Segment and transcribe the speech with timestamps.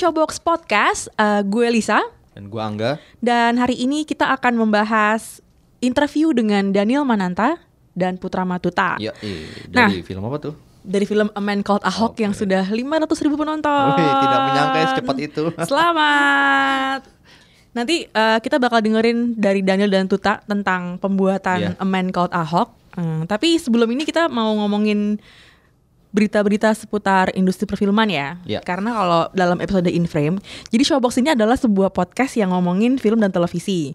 [0.00, 1.12] Showbox Podcast.
[1.12, 2.00] Eh, gue Lisa
[2.32, 2.96] Dan gua Angga.
[3.20, 5.44] dan hari ini kita akan membahas
[5.78, 7.60] interview dengan Daniel Mananta
[7.92, 9.86] dan Putra Matuta Ya, eh, Nah.
[9.86, 10.54] dari film apa tuh?
[10.80, 12.80] dari film A Man Called Ahok yang sudah 500
[13.20, 13.92] ribu penonton.
[13.92, 15.44] Wih, tidak menyangka ya secepat itu.
[15.68, 17.00] Selamat.
[17.70, 21.70] Nanti eh, kita bakal dengerin dari Daniel dan Tuta tentang pembuatan Iya.
[21.76, 22.72] A Man Called Ahok.
[22.90, 25.20] Hmm, tapi sebelum ini kita mau ngomongin
[26.10, 28.28] berita-berita seputar industri perfilman ya.
[28.42, 28.60] Iya.
[28.66, 30.42] Karena kalau dalam episode In Frame,
[30.74, 33.94] jadi Showbox ini adalah sebuah podcast yang ngomongin film dan televisi.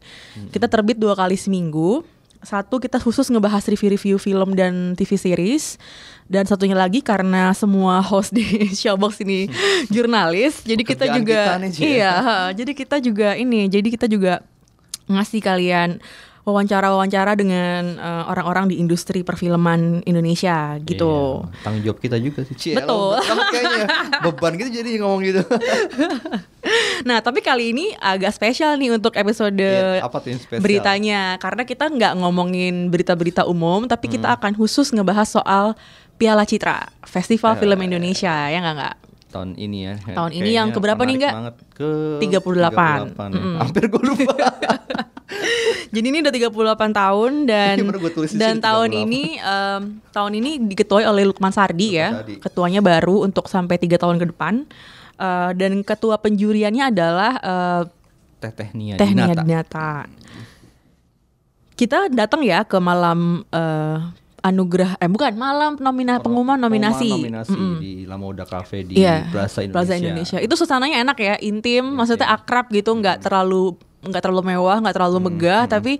[0.52, 2.04] Kita terbit dua kali seminggu.
[2.46, 5.82] Satu kita khusus ngebahas review-review film dan TV series.
[6.26, 8.42] Dan satunya lagi karena semua host di
[8.82, 9.46] Showbox ini
[9.94, 11.82] jurnalis, jadi kita juga kita nih, Ci.
[11.86, 12.14] iya,
[12.50, 14.42] jadi kita juga ini, jadi kita juga
[15.06, 16.02] ngasih kalian
[16.46, 21.42] wawancara-wawancara dengan eh, orang-orang di industri perfilman Indonesia gitu.
[21.44, 22.56] Iya, tanggung jawab kita juga sih.
[22.56, 23.18] Cie, Betul.
[23.50, 23.86] kayaknya.
[24.24, 25.42] Beban gitu jadi ngomong gitu.
[27.04, 30.64] Nah, tapi kali ini agak spesial nih untuk episode Iya, apa tuh yang spesial?
[30.64, 34.36] beritanya karena kita nggak ngomongin berita-berita umum, tapi kita Hmm.
[34.36, 35.78] akan khusus ngebahas soal
[36.16, 38.96] Piala Citra, Festival Eh, Film Indonesia, ya nggak nggak?
[39.30, 39.94] Tahun ini ya.
[40.10, 41.34] Tahun ini yang keberapa nih, Nggak?
[41.76, 43.14] Ke 38.
[43.14, 43.44] 38 ya.
[43.60, 44.34] Hampir gue lupa.
[45.96, 49.04] Jadi ini udah 38 tahun dan Iya, dan tahun 38.
[49.08, 52.08] ini em, tahun ini diketuai oleh Lukman Sardi Lukman ya.
[52.20, 52.36] Sardi.
[52.42, 54.68] Ketuanya baru untuk sampai tiga tahun ke depan.
[55.16, 57.82] Eh, dan ketua penjuriannya adalah eh,
[58.44, 59.44] Teh Teh Nia Teh Nia Dinata.
[59.48, 59.92] Dinata.
[61.76, 63.98] Kita datang ya ke malam eh,
[64.46, 67.10] anugerah eh bukan malam nomina pengumuman nominasi.
[67.10, 67.76] Pengumuman nominasi Mm-mm.
[67.82, 69.74] di Lamoda Cafe di Iya, Plaza Indonesia.
[69.74, 70.38] Plaza Indonesia.
[70.40, 72.38] Itu suasananya enak ya, intim, maksudnya iya.
[72.38, 73.74] akrab gitu, nggak terlalu
[74.06, 75.94] nggak terlalu mewah, nggak terlalu Hmm, megah, tapi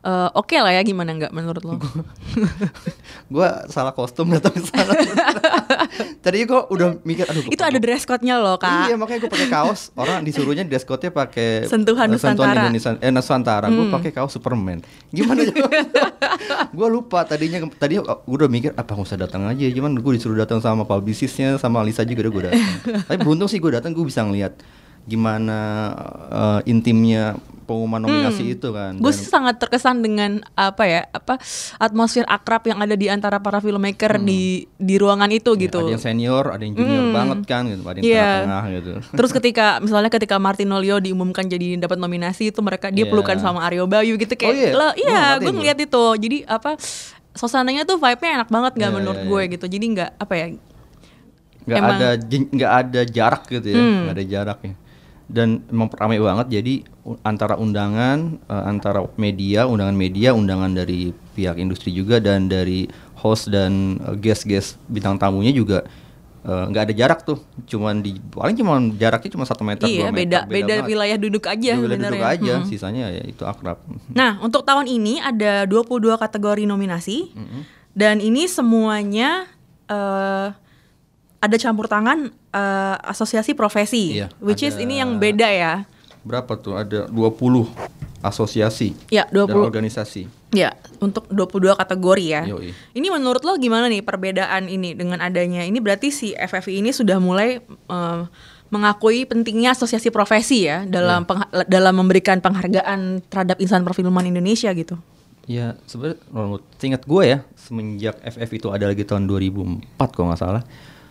[0.00, 1.76] eh, oke lah ya gimana nggak menurut lo?
[3.28, 4.96] Gua salah kostum datang ke sana.
[6.24, 7.44] Tadi gua udah mikir aduh.
[7.52, 8.88] Itu ada dress code-nya loh kak.
[8.88, 9.92] Iya makanya gue pakai kaos.
[9.96, 12.48] Orang disuruhnya dress code-nya pakai Sentuhan eh, Nusantara.
[12.48, 12.72] Hmm.
[12.72, 13.66] Indonesia, eh Nusantara.
[13.68, 14.80] Gue pakai kaos Superman.
[15.12, 15.44] Gimana?
[16.72, 17.60] gue lupa tadinya.
[17.68, 19.68] Tadi gue udah mikir apa nggak usah datang aja.
[19.68, 22.64] Cuman gue disuruh datang sama publicistnya sama Lisa juga udah gue datang.
[23.04, 24.56] Tapi beruntung sih gue datang gue bisa ngeliat
[25.04, 25.58] gimana
[26.30, 28.98] eh, intimnya pengumuman nominasi itu kan.
[28.98, 31.38] Gue sih sangat terkesan dengan apa ya, apa
[31.78, 35.86] atmosfer akrab yang ada di antara para filmmaker di di ruangan itu ya, gitu.
[35.86, 37.82] Ada yang senior, ada yang junior banget kan, gitu.
[37.86, 38.18] ada yang Iya.
[38.18, 38.90] tengah-tengah gitu.
[39.22, 43.10] Terus ketika misalnya ketika Martinolio diumumkan jadi dapat nominasi itu mereka dia Iya.
[43.14, 44.70] pelukan sama Aryo Bayu gitu kayak Oh, iya?
[44.74, 46.74] lo iya nggak gue ngeliat itu jadi apa
[47.30, 49.52] suasananya tuh vibe-nya enak banget nggak Iya, menurut iya, gue iya.
[49.54, 50.46] gitu jadi nggak apa ya
[51.60, 52.08] nggak ada
[52.50, 53.98] nggak ada jarak gitu ya Hmm.
[54.10, 54.74] nggak ada jaraknya
[55.30, 56.74] dan emang ramai banget jadi
[57.22, 63.48] antara undangan eh, antara media undangan media undangan dari pihak industri juga dan dari host
[63.48, 65.86] dan eh, guest-guest bintang tamunya juga
[66.42, 70.18] eh, nggak ada jarak tuh cuman di paling cuma jaraknya cuma satu meter iya meter
[70.18, 70.88] beda beda banget.
[70.90, 72.66] wilayah duduk aja wilayah duduk aja Mm.
[72.66, 73.78] sisanya ya itu akrab
[74.18, 77.30] Nah, untuk tahun ini ada 22 kategori nominasi.
[77.90, 79.46] Dan ini semuanya
[79.86, 80.48] eh,
[81.40, 84.16] ada campur tangan eh, asosiasi profesi.
[84.16, 85.74] Iya, which is ini yang beda ya.
[86.20, 87.64] berapa tuh ada 20
[88.20, 92.42] asosiasi Ya, dan 20 organisasi Ya, untuk 22 kategori ya.
[92.44, 92.74] Yoi.
[92.92, 97.16] Ini menurut lo gimana nih perbedaan ini dengan adanya ini berarti si FFI ini sudah
[97.16, 98.22] mulai eh,
[98.68, 104.98] mengakui pentingnya asosiasi profesi ya dalam pengha- dalam memberikan penghargaan terhadap insan perfilman Indonesia gitu.
[105.46, 106.20] Ya sebenarnya
[106.84, 109.80] ingat gue ya semenjak FF itu ada lagi tahun 2004
[110.12, 110.62] kalau nggak salah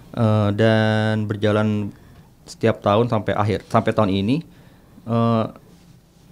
[0.09, 1.93] Eh, dan berjalan
[2.43, 4.41] setiap tahun sampai akhir sampai tahun ini
[5.05, 5.45] eh,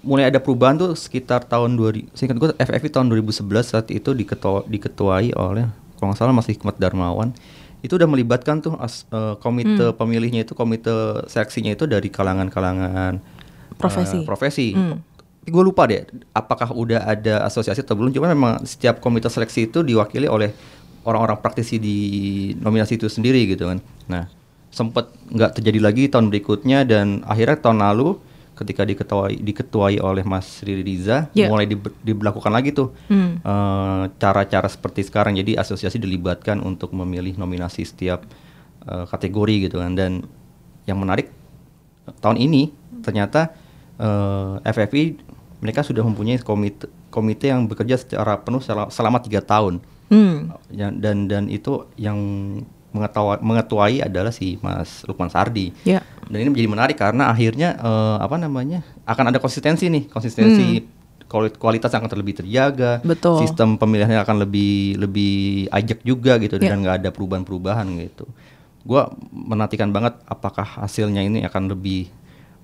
[0.01, 4.17] mulai ada perubahan tuh sekitar tahun 2000 seingat gue FF itu tahun 2011 saat itu
[4.17, 7.37] diketua, diketuai oleh kalau nggak salah masih Hikmat Darmawan
[7.79, 10.89] itu udah melibatkan tuh as- eh, komite pemilihnya itu komite
[11.29, 13.21] seleksinya itu dari kalangan-kalangan
[13.77, 14.25] Profesi.
[14.25, 15.05] profesi Hmm.
[15.45, 16.01] gue lupa deh
[16.33, 20.49] apakah udah ada asosiasi atau belum cuma memang setiap komite seleksi itu diwakili oleh
[21.07, 21.97] orang-orang praktisi di
[22.53, 24.27] nominasi itu sendiri gitu kan nah
[24.67, 28.19] sempat nggak terjadi lagi tahun berikutnya dan akhirnya tahun lalu
[28.53, 31.45] ketika diketuai diketuai oleh Mas Riri Riza Ya.
[31.47, 33.37] mulai diber- diberlakukan lagi tuh Hmm.
[33.39, 38.25] eh, cara-cara seperti sekarang jadi asosiasi dilibatkan untuk memilih nominasi setiap
[38.83, 40.25] eh, kategori gitu kan dan
[40.83, 41.29] yang menarik
[42.17, 43.53] tahun ini ternyata
[43.95, 45.03] eh, FFI
[45.57, 50.55] mereka sudah mempunyai komite komite yang bekerja secara penuh selama, selama tiga tahun Hmm.
[50.67, 52.15] Ya, dan dan itu yang
[52.89, 55.99] mengetawa, mengetuai adalah si Mas Lukman Sardi Ya.
[56.25, 60.81] dan ini menjadi menarik karena akhirnya eh, apa namanya akan ada konsistensi nih konsistensi
[61.27, 63.11] kuali- kualitas akan terlebih terjaga Hmm.
[63.11, 63.43] Betul.
[63.43, 65.35] sistem pemilihannya akan lebih lebih
[65.69, 66.71] ajak juga gitu Ya.
[66.71, 68.25] dan nggak ada perubahan-perubahan gitu
[68.81, 72.07] gua menantikan banget apakah hasilnya ini akan lebih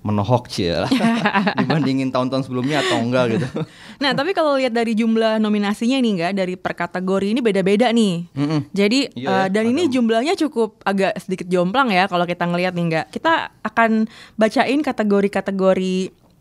[0.04, 0.84] menohok sih ya
[1.64, 3.48] dibandingin tahun-tahun sebelumnya atau enggak gitu
[4.04, 8.26] Nah, tapi kalau lihat dari jumlah nominasinya nih enggak dari per kategori ini beda-beda nih.
[8.36, 8.60] Mm-mm.
[8.74, 12.84] Jadi Iya ya, dan ini jumlahnya cukup agak sedikit jomplang ya kalau kita ngelihat nih
[12.90, 13.06] enggak.
[13.14, 15.96] Kita akan bacain kategori-kategori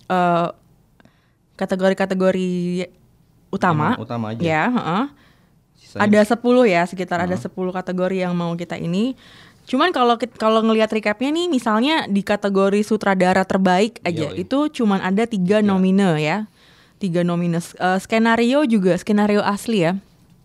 [0.09, 0.47] eh,
[1.55, 2.51] kategori-kategori
[3.53, 3.93] utama.
[3.95, 4.41] Yang utama aja.
[4.41, 5.03] Ya, heeh.
[5.77, 9.13] Sisanya Ada 10 ya, sekitar ada 10 kategori yang mau kita ini.
[9.63, 14.43] Cuman kalau kalau ngelihat recapnya nih, misalnya di kategori sutradara terbaik aja, Yoi.
[14.43, 16.45] itu cuman ada tiga nomine ya,
[16.97, 17.57] tiga nomine.
[17.57, 19.95] Eh, skenario juga skenario asli ya,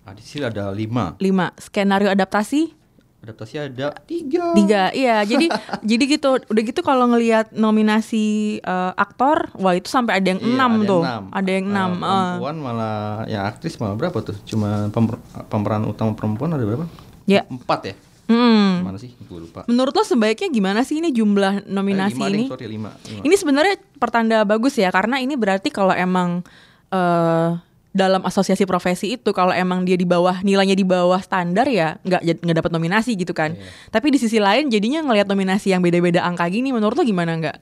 [0.02, 1.50] ah, di sini ada lima lima.
[1.56, 2.78] Skenario adaptasi
[3.18, 4.82] adaptasi ada tiga tiga.
[4.92, 5.50] Iya, jadi
[5.82, 6.38] jadi gitu.
[6.40, 8.26] Udah gitu kalau ngelihat nominasi
[8.58, 11.22] eh, aktor, wah itu sampai ada yang Iya, enam ada tuh, enam.
[11.34, 11.90] ada yang Eh, enam.
[11.90, 12.06] eh.
[12.06, 16.86] perempuan malah yang aktris malah berapa tuh cuma pemer- pemeran utama perempuan ada berapa
[17.24, 17.42] Ya.
[17.44, 17.94] empat ya
[18.28, 18.84] Hmm.
[18.84, 22.44] mana sih gue lupa Menurut lo sebaiknya gimana sih ini jumlah nominasi Eh, lima ini?
[22.44, 23.22] sorry lima, lima.
[23.24, 26.44] Ini sebenarnya pertanda bagus ya karena ini berarti kalau emang
[26.88, 27.50] eh
[27.88, 32.44] dalam asosiasi profesi itu kalau emang dia di bawah nilainya di bawah standar ya nggak
[32.44, 33.56] nggak dapat nominasi gitu kan.
[33.56, 33.64] Iya.
[33.90, 37.58] Tapi di sisi lain jadinya ngelihat nominasi yang beda-beda angka gini menurut lo gimana nggak?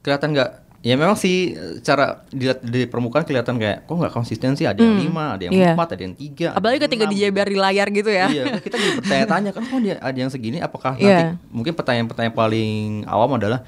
[0.00, 0.50] kelihatan nggak
[0.80, 4.78] ya memang sih eh, cara dilihat di permukaan kelihatan kayak kok nggak konsisten sih ada
[4.78, 5.72] yang lima ada yang Iya.
[5.72, 8.26] empat ada yang tiga Apalagi ketika dijeber di layar gitu ya.
[8.26, 11.04] iya kita jadi bertanya-tanya kan kok dia ada yang segini apakah Iya.
[11.04, 13.60] nanti mungkin pertanyaan-pertanyaan paling awam adalah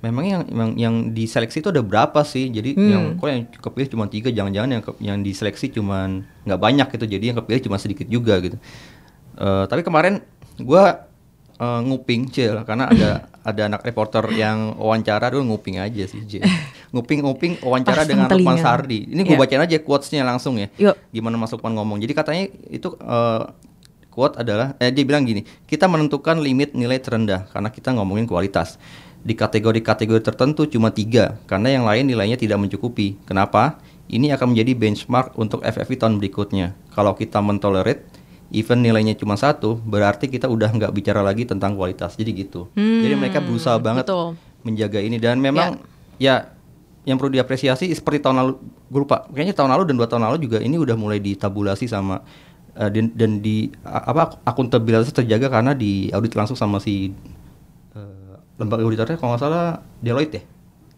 [0.00, 2.88] memang yang yang, yang diseleksi itu ada berapa sih jadi Hmm.
[2.88, 6.06] yang kok yang kepilih cuma tiga jangan-jangan yang ke- yang diseleksi cuma
[6.40, 8.56] nggak banyak gitu jadi yang kepilih cuma sedikit juga gitu
[9.32, 10.20] Eh, tapi kemarin
[10.56, 11.08] gua
[11.56, 16.44] eh, nguping cil karena ada ada anak reporter yang wawancara dulu nguping aja sih Cil.
[16.92, 18.62] nguping nguping wawancara Pasang dengan Lukman telinga.
[18.62, 19.40] Sardi ini gue Iya.
[19.40, 20.96] bacain aja quotesnya langsung ya Yuk.
[21.08, 21.98] gimana Mas Lukman ngomong.
[21.98, 23.42] Jadi katanya itu eh,
[24.10, 28.76] quote adalah eh dia bilang gini, kita menentukan limit nilai terendah karena kita ngomongin kualitas.
[29.20, 33.20] Di kategori-kategori tertentu cuma tiga karena yang lain nilainya tidak mencukupi.
[33.22, 33.78] Kenapa?
[34.10, 36.74] Ini akan menjadi benchmark untuk FFI tahun berikutnya.
[36.90, 38.09] Kalau kita mentolerate
[38.50, 42.14] even nilainya cuma satu, berarti kita udah nggak bicara lagi tentang kualitas.
[42.14, 42.70] Jadi gitu.
[42.76, 44.36] Jadi mereka berusaha banget betul.
[44.66, 45.80] menjaga ini dan memang
[46.20, 46.52] ya
[47.08, 48.52] yang perlu diapresiasi seperti tahun lalu
[48.92, 52.20] gue lupa kayaknya tahun lalu dan dua tahun lalu juga ini udah mulai ditabulasi sama
[52.76, 57.08] eh, dan, dan di apa akuntabilitas terjaga karena di audit langsung sama si
[57.96, 60.42] eh, lembaga auditornya kalau nggak salah Deloitte ya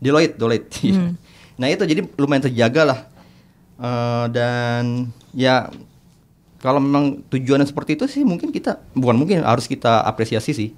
[0.02, 1.14] Deloitte Deloitte iya.
[1.54, 2.98] nah itu jadi lumayan terjaga lah
[3.82, 5.66] Eh, dan ya
[6.62, 10.70] kalau memang tujuannya seperti itu sih mungkin kita bukan mungkin harus kita apresiasi sih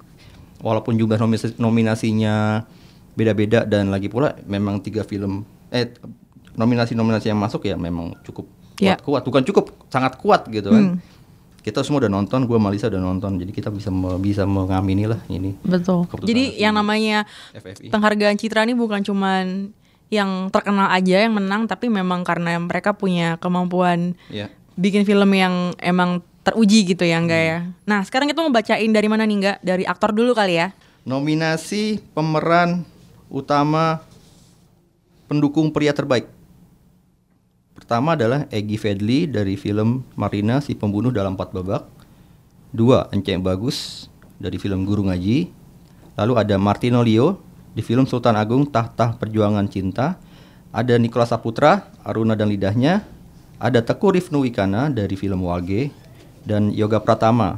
[0.57, 2.65] walaupun jumlah nominasi, nominasinya
[3.13, 5.93] beda-beda dan lagi pula memang tiga film eh
[6.53, 8.99] nominasi-nominasi yang masuk ya memang cukup Ya.
[8.99, 10.99] kuat, kuat bukan cukup sangat kuat gitu kan
[11.61, 15.23] kita semua udah nonton gue Malisa udah nonton jadi kita bisa me- bisa mengamini lah
[15.27, 16.03] ini Betul.
[16.21, 17.23] Jadi yang namanya
[17.53, 17.87] FFI.
[17.87, 19.71] penghargaan citra ini bukan cuman
[20.07, 25.75] yang terkenal aja yang menang tapi memang karena mereka punya kemampuan ya bikin film yang
[25.79, 27.57] emang teruji gitu ya enggak ya.
[27.63, 27.73] Hmm.
[27.87, 29.57] Nah, sekarang kita mau bacain dari mana nih enggak?
[29.65, 30.69] Dari aktor dulu kali ya.
[31.05, 32.81] nominasi pemeran
[33.29, 34.01] utama
[35.29, 36.25] pendukung pria terbaik
[37.75, 41.83] Pertama adalah Egi Fedli dari film Marina si pembunuh dalam empat babak.
[42.71, 44.07] Dua, Enceng Bagus
[44.39, 45.51] dari film Guru Ngaji.
[46.15, 47.43] Lalu ada Martino Leo
[47.75, 50.15] di film Sultan Agung Tahta Perjuangan Cinta.
[50.71, 53.03] Ada Nicholas Saputra, Aruna dan Lidahnya.
[53.55, 55.91] Ada Teku Rifnu Wikana dari film Wage.
[56.45, 57.57] Dan Yoga Pratama,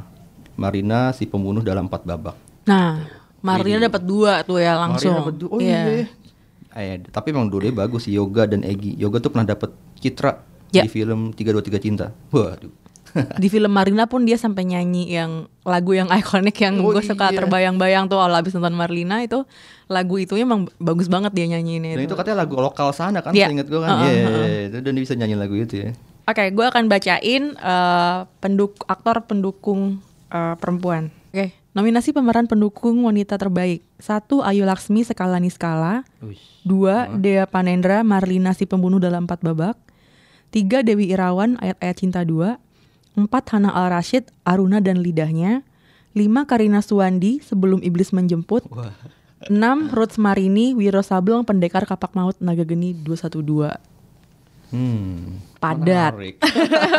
[0.56, 2.32] Marina si pembunuh dalam empat babak.
[2.64, 3.04] Nah,
[3.44, 5.12] Marlina dapat dua tuh ya langsung.
[5.12, 5.50] Marina berdua.
[5.52, 6.08] Oh iya.
[6.72, 8.96] Eh, tapi emang dua bagus sih Yoga dan Egi.
[8.96, 10.84] Yoga tuh pernah dapat citra Ya.
[10.84, 12.06] di film 323 Cinta.
[12.28, 12.68] Waduh.
[13.14, 17.32] Di film Marina pun dia sampai nyanyi yang lagu yang ikonik yang Oh gue suka
[17.32, 17.38] iya.
[17.40, 19.42] terbayang-bayang tuh kalau habis nonton Marlina itu
[19.86, 23.48] lagu itu emang bagus banget dia nyanyiin Dan itu katanya lagu lokal sana kan, Iya.
[23.48, 23.88] seingat gue kan.
[23.88, 24.58] Heeh, Iya, heeh.
[24.68, 25.90] itu dan dia bisa nyanyi lagu itu ya.
[26.28, 31.08] Oke, gue akan bacain eh, penduk aktor pendukung eh, perempuan.
[31.32, 33.80] Oke, nominasi pemeran pendukung wanita terbaik.
[33.96, 36.04] Satu Ayu Laksmi Sekala Niskala.
[36.62, 39.76] Dua Dea Panendra Marlina si pembunuh dalam empat babak.
[40.48, 42.56] Tiga Dewi Irawan ayat-ayat cinta dua.
[43.18, 45.66] Empat Hana Al Rashid Aruna dan lidahnya.
[46.14, 48.62] Lima Karina Suwandi sebelum iblis menjemput.
[49.46, 49.50] 6
[49.94, 53.78] Ruth Marini, Wiro Sableng, Pendekar Kapak Maut, Naga Geni 212.
[54.68, 55.40] Hmm.
[55.58, 56.12] Padat.
[56.14, 56.36] Menarik.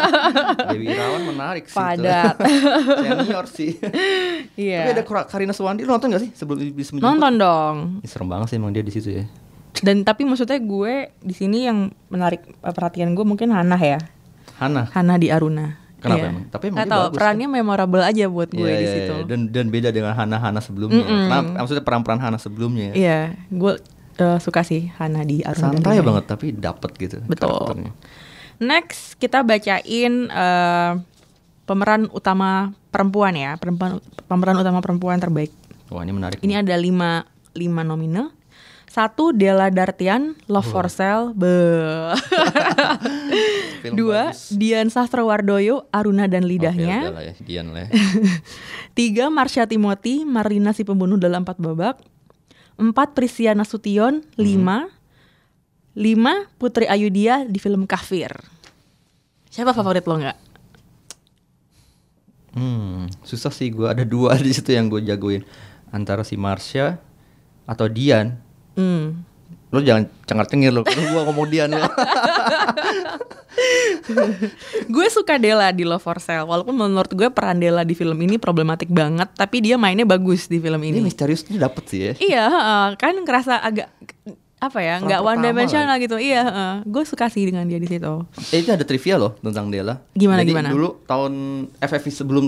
[0.74, 1.78] Dewi Irawan menarik sih.
[1.78, 2.36] Padat.
[3.06, 3.72] Senior sih.
[4.60, 4.84] Iya.
[4.84, 7.08] Tapi ada Karina Suwandi lu nonton gak sih sebelum Iblis Menjemput?
[7.08, 7.76] Nonton dong.
[8.04, 9.24] Serem banget sih emang dia di situ ya.
[9.80, 14.00] Dan tapi maksudnya gue di sini yang menarik eh, perhatian gue mungkin Hana ya.
[14.60, 14.92] Hana.
[14.92, 15.79] Hana di Aruna.
[16.00, 16.30] Kenapa Iya.
[16.30, 16.44] emang?
[16.48, 19.14] Tapi emang Nggak dia tahu, bagus, perannya memorable aja buat gue Iya, di iya, situ.
[19.14, 19.26] iya.
[19.26, 21.04] Dan dan beda dengan Hana-Hana sebelumnya.
[21.04, 21.50] Kenapa?
[21.60, 22.86] Maksudnya peran-peran Hana sebelumnya.
[22.90, 22.94] ya.
[22.96, 23.74] Iya, gue
[24.18, 25.70] eh, suka sih Hana di Aruna.
[25.70, 27.18] dan Santai banget tapi dapet gitu.
[27.24, 27.52] Betul.
[27.52, 27.92] karakternya.
[28.58, 30.92] Next kita bacain eh,
[31.64, 35.52] pemeran utama perempuan ya, perempuan pemeran utama perempuan terbaik.
[35.88, 36.40] Wah ini menarik.
[36.40, 38.32] Ini ada lima lima nominal.
[39.00, 41.48] Satu Della Dartian, Love for Sale, be.
[43.96, 44.52] Dua bagus.
[44.52, 47.08] Dian Sastrowardoyo, Aruna dan Lidahnya.
[47.08, 47.96] lah ya, Dian lah ya.
[49.00, 51.96] Tiga Marsha Timothy, Marlina si pembunuh dalam empat babak.
[52.76, 54.92] Empat Prisia Nasution, lima.
[55.96, 58.36] Lima Putri Ayudia di film Kafir.
[59.48, 60.38] Siapa favorit lo nggak?
[62.52, 65.48] Hmm, susah sih gue ada dua di situ yang gue jagoin
[65.88, 67.00] antara si Marsha
[67.64, 68.49] atau Dian.
[68.74, 69.26] Hmm.
[69.70, 71.78] Lo jangan cengar cengir lo, gue ngomong Dian lo.
[74.88, 78.38] gue suka Della di Love for Sale walaupun menurut gue peran Della di film ini
[78.38, 81.00] problematik banget tapi dia mainnya bagus di film Ini ini.
[81.04, 82.14] misteriusnya dapet sih ya.
[82.18, 83.90] iya, heeh, kan ngerasa agak
[84.60, 86.20] apa ya, nggak one dimensional gitu.
[86.20, 86.74] Iya, heeh.
[86.84, 88.28] gue suka sih dengan dia di situ.
[88.52, 90.04] Eh, itu ada trivia loh tentang Della.
[90.12, 90.68] Gimana, Jadi gimana?
[90.68, 91.32] dulu tahun
[91.80, 92.46] FFV sebelum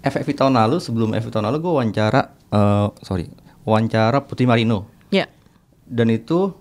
[0.00, 3.28] FFV tahun lalu, sebelum FFV tahun lalu gue wawancara, eh, sorry,
[3.60, 4.88] wawancara Putri Marino.
[5.12, 5.28] Ya,
[5.90, 6.54] Dan itu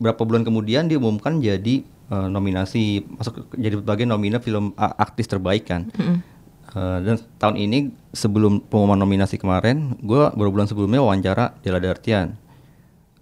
[0.00, 5.68] berapa bulan kemudian diumumkan jadi eh, nominasi masuk jadi bagian nominasi film a- artis terbaik
[5.68, 5.92] kan.
[6.76, 7.78] Eh, dan tahun ini
[8.12, 12.36] sebelum pengumuman nominasi kemarin, gue baru bulan sebelumnya wawancara Della Dartian.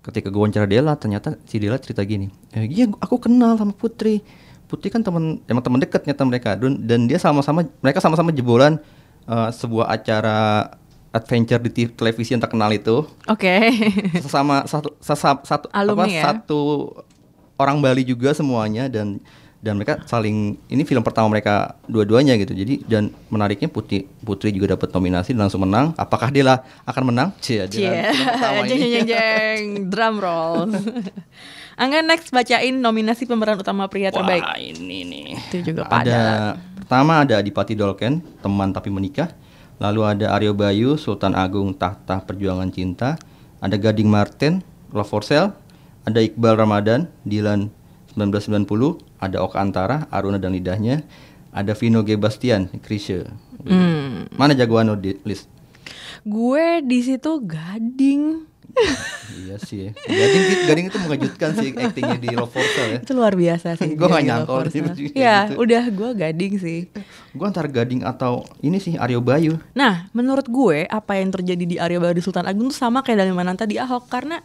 [0.03, 4.23] Ketika gue wawancara Della, ternyata si Della cerita gini, eh, iya aku kenal sama Putri.
[4.67, 8.81] Putri kan teman emang teman dekat ternyata mereka dan, dan dia sama-sama mereka sama-sama jebolan
[9.29, 10.73] eh, sebuah acara
[11.15, 13.07] adventure di TV televisi yang terkenal itu.
[13.31, 13.55] Oke.
[14.19, 16.23] sesama satu sesa- satu Alumni apa, ya?
[16.27, 16.61] satu
[17.55, 19.23] orang Bali juga semuanya dan
[19.65, 22.53] dan mereka saling ini film pertama mereka dua-duanya gitu.
[22.53, 25.97] Jadi dan menariknya Putri Putri juga dapat nominasi dan langsung menang.
[25.97, 27.29] Apakah dia lah akan menang?
[27.41, 30.69] Cie, pertama jeng jeng jeng, drum roll.
[31.81, 34.45] Angga next bacain nominasi pemeran utama pria terbaik.
[34.45, 35.27] Wah ini nih.
[35.49, 39.33] Itu juga ada pertama ada Adipati Dolken teman tapi menikah
[39.85, 43.21] lalu ada Aryo Bayu Sultan Agung Tahta Perjuangan Cinta
[43.61, 44.65] ada Gading Martin
[44.97, 45.53] Love for Sale
[46.09, 47.69] ada Iqbal Ramadan Dilan
[48.17, 48.65] 1990
[49.21, 51.05] ada Oka Antara Aruna dan Lidahnya
[51.53, 53.29] ada Vino G Bastian Krisye
[53.65, 54.29] Hmm.
[54.37, 55.49] mana jagoan lo list
[56.25, 58.49] Gue di situ gading.
[59.37, 59.91] Iya sih ya.
[59.95, 63.93] Gading, Gading itu mengejutkan sih aktingnya di Love for Sale ya Itu luar biasa sih.
[63.93, 64.89] Gua dia nggak di nyangka Love udah for Sale.
[64.91, 65.55] kayak Iya, gitu.
[65.61, 66.79] udah gue gading sih.
[67.31, 71.77] gue antara Gading atau ini sih Aryo Bayu Nah, menurut gue apa yang terjadi di
[71.77, 74.39] Arya Baru Sultan Agung tuh sama kayak Dani Mananta di Ahok karena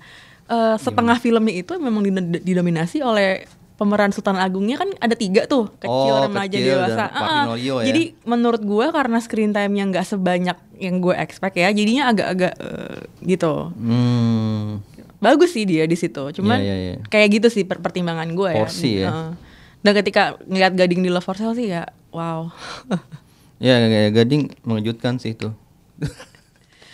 [0.45, 3.45] eh, setengah filmnya itu memang did- didominasi oleh
[3.79, 7.03] pemeran Sultan Agungnya kan ada tiga tuh kecil, Oh, remaja, kecil dan dewasa.
[7.07, 7.79] Pak Ah, ya.
[7.81, 12.99] Jadi menurut gue karena screen time-nya nggak sebanyak yang gue expect ya, jadinya agak-agak eh,
[13.25, 13.71] gitu.
[13.71, 14.83] hmm
[15.17, 16.95] Bagus sih dia di situ, cuman Iya, iya, iya.
[17.05, 18.57] kayak gitu sih per- pertimbangan gue ya.
[18.57, 19.09] Porsi ya.
[19.09, 19.31] Heeh.
[19.79, 22.51] Dan ketika ngeliat Gading di Love for Sale sih ya, wow.
[23.59, 25.51] Ya, kayak Gading mengejutkan sih itu.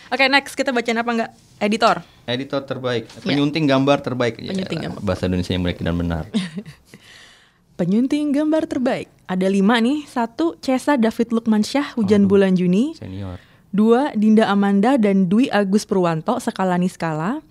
[0.10, 1.32] Oke next kita bacain apa nggak?
[1.60, 2.04] Editor.
[2.26, 4.42] Editor terbaik, penyunting gambar terbaik.
[4.42, 4.52] Ya.
[4.52, 5.00] Penyunting gambar.
[5.06, 6.24] Bahasa Indonesia yang baik dan benar.
[7.80, 9.12] Penyunting gambar terbaik.
[9.28, 10.08] Ada lima nih.
[10.08, 12.96] Satu, Cesa David Lukmansyah, Hujan Bulan Juni.
[12.96, 13.36] Senior.
[13.76, 17.44] Dua, Dinda Amanda dan Dwi Agus Purwanto, Skala Niskala.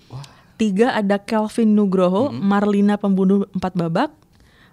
[0.57, 4.11] Tiga, ada Kelvin Nugroho, Marlina Pembunuh Empat Babak.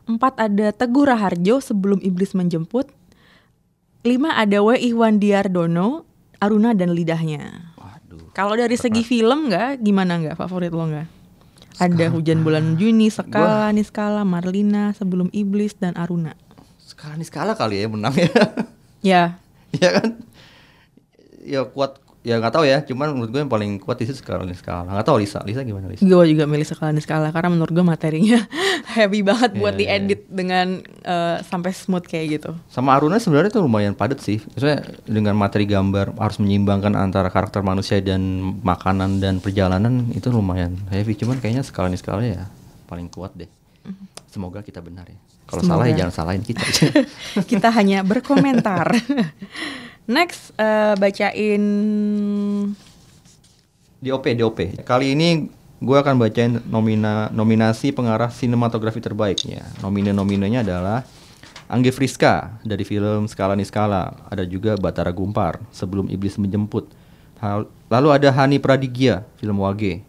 [0.07, 2.87] Empat, ada Teguh Raharjo, Sebelum Iblis Menjemput.
[4.07, 4.79] Lima, ada W.
[4.79, 6.07] Ihwan Diardono,
[6.39, 7.70] Aruna dan Lidahnya.
[8.31, 10.35] Kalau dari segi film nggak, gimana nggak?
[10.39, 11.07] Favorit lo nggak?
[11.81, 16.37] Ada Hujan Bulan Juni, Skala Niskala, Marlina, Sebelum Iblis, dan Aruna.
[16.85, 18.29] Skala kali ya menang ya.
[19.01, 19.23] Ya,
[19.81, 20.09] ya kan?
[21.41, 24.53] Ya kuat ya nggak tahu ya, cuman menurut gue yang paling kuat itu sekarang ini
[24.53, 24.85] skala.
[24.85, 26.05] Nggak tahu Lisa, Lisa gimana Lisa?
[26.05, 28.45] gue juga milih Skala Niskala karena menurut gue materinya
[28.95, 29.97] heavy banget buat Iya, iya.
[30.05, 32.51] diedit dengan eh, sampai smooth kayak gitu.
[32.69, 34.37] Sama Aruna sebenarnya tuh lumayan padat sih.
[34.37, 38.21] Maksudnya dengan materi gambar harus menyeimbangkan antara karakter manusia dan
[38.61, 41.17] makanan dan perjalanan itu lumayan heavy.
[41.17, 42.45] Cuman kayaknya skala ini skala ya
[42.85, 43.49] paling kuat deh.
[44.29, 45.17] Semoga kita benar ya.
[45.43, 46.63] Kalau salah ya jangan salahin kita.
[47.51, 48.87] Kita hanya berkomentar.
[50.09, 51.63] Next, eh, bacain
[54.01, 54.59] DOP DOP.
[54.81, 55.45] Kali ini
[55.77, 59.61] gue akan bacain nomina nominasi pengarah sinematografi terbaiknya.
[59.85, 61.05] Nomine-nominenya adalah
[61.69, 64.17] Anggi Friska dari film Skala Niskala.
[64.27, 66.89] Ada juga Batara Gumpar sebelum iblis menjemput.
[67.89, 70.01] Lalu ada Hani Pradigya film Wage.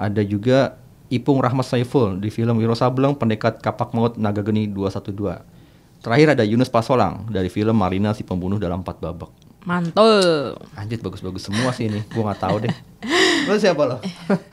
[0.00, 5.57] Ada juga Ipung Rahmat Saiful di film Wiro Sableng Pendekat Kapak Maut Naga Geni 212.
[5.98, 9.30] Terakhir ada Yunus Pasolang dari film Marina si pembunuh dalam empat babak.
[9.66, 10.54] Mantul.
[10.78, 12.00] Anjir bagus-bagus semua sih ini.
[12.14, 12.74] Gua nggak tahu deh.
[13.50, 13.98] Lo siapa lo?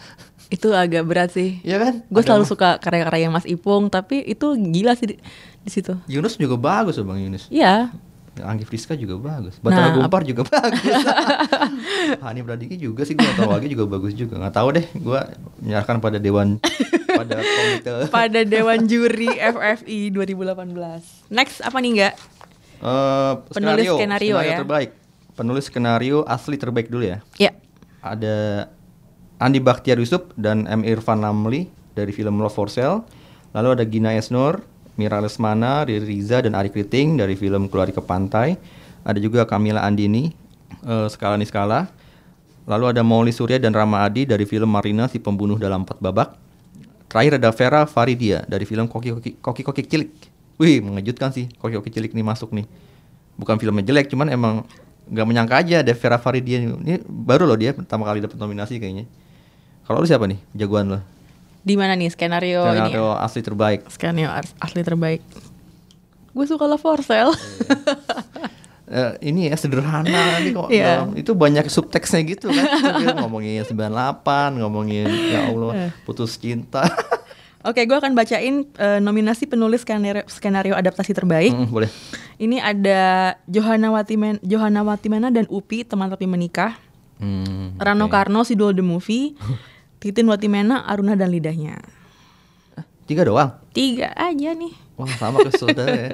[0.55, 1.61] Itu agak berat sih.
[1.65, 1.93] Iya kan?
[2.05, 5.15] Gue selalu suka karya-karya Mas Ipung, tapi itu gila sih di,
[5.65, 5.97] di situ.
[6.05, 7.49] Yunus juga bagus loh Bang Yunus.
[7.49, 7.89] Iya.
[8.37, 9.55] Anggi Friska juga bagus.
[9.59, 10.83] Batara Nah, Gumpar juga bagus.
[12.25, 14.35] Hani Pradiki juga sih gua tahu lagi juga bagus juga.
[14.35, 14.85] Nggak tahu deh.
[14.97, 15.19] Gua
[15.59, 16.59] menyerahkan pada dewan
[17.07, 17.91] pada komite.
[18.11, 21.31] Pada Dewan Juri FFI 2018.
[21.31, 22.13] Next apa nih enggak?
[22.81, 24.57] Eh, Penulis skenario ya.
[24.59, 24.91] terbaik.
[25.31, 27.23] Penulis skenario asli terbaik dulu ya.
[27.35, 27.55] Ya.
[28.03, 28.67] Ada
[29.35, 33.03] Andi Bakhtiar Yusuf dan M Irfan Namli dari film Love for Sale.
[33.55, 34.59] Lalu ada Gina Esnur,
[34.95, 38.55] Mira Lesmana, Riri Riza dan Ari Kriting dari film Keluar ke Pantai.
[39.03, 40.31] Ada juga Kamila Andini,
[40.87, 41.91] eh, Skala Niskala.
[42.65, 46.33] Lalu ada Mauli Surya dan Rama Adi dari film Marina si pembunuh dalam empat babak.
[47.05, 50.11] Terakhir ada Vera Faridia dari film Koki Koki Koki Koki Cilik.
[50.57, 52.65] Wih, mengejutkan sih Koki Koki Cilik nih masuk nih.
[53.37, 54.65] Bukan filmnya jelek, cuman emang
[55.11, 56.57] nggak menyangka aja ada Vera Faridia.
[56.65, 59.05] Ini baru loh dia pertama kali dapat nominasi kayaknya.
[59.85, 60.99] Kalau lu siapa nih jagoan lo?
[61.65, 62.69] Di mana nih skenario, ini?
[62.69, 62.73] ya?
[62.85, 63.79] Skenario asli terbaik.
[63.89, 65.21] Skenario as- asli terbaik.
[66.29, 67.33] Gue suka Love for Sale.
[68.85, 70.05] Eh, ini ya sederhana
[70.37, 70.69] nih kok.
[70.69, 71.01] Iya.
[71.01, 72.69] dalam- Itu banyak subteksnya gitu kan.
[73.17, 75.49] Ngomongin 98, ngomongin ya Eh.
[75.49, 75.73] Allah
[76.05, 76.85] putus cinta.
[77.65, 81.49] Oke, gue akan bacain eh, nominasi penulis skenario, skenario adaptasi terbaik.
[81.49, 81.89] Mm, boleh.
[82.37, 83.01] Ini ada
[83.45, 86.77] Johanna Watimen, Johanna Watimena dan Upi teman tapi menikah.
[87.17, 88.13] Hmm, Rano oke.
[88.13, 89.33] Karno Sidul the Movie.
[90.05, 91.81] Titin Watimena Aruna dan lidahnya.
[93.09, 93.57] Tiga doang.
[93.73, 94.69] Tiga aja nih.
[95.01, 96.13] Wah, sama ke saudara ya.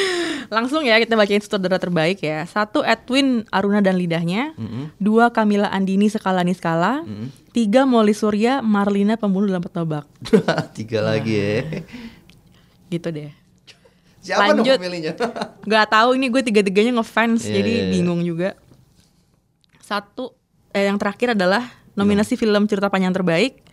[0.56, 2.48] Langsung ya kita bacain sutradara terbaik ya.
[2.48, 4.56] Satu Edwin Aruna dan lidahnya.
[4.56, 4.88] Mm-mm.
[4.96, 7.04] Dua Kamila Andini Sekala Niskala.
[7.04, 7.28] Mm-mm.
[7.52, 10.08] Tiga Molly Surya Marlina Pembunuh dalam Petobak.
[10.76, 11.84] Tiga lagi ya.
[12.88, 13.36] Gitu deh.
[14.24, 14.80] Siapa Lanjut.
[14.80, 15.12] dong?
[15.76, 17.92] Gak tahu ini gue tiga-tiganya ngefans Iya, jadi iya, iya.
[17.92, 18.56] bingung juga.
[19.84, 20.32] Satu
[20.72, 23.64] eh, yang terakhir adalah nominasi film cerita panjang terbaik.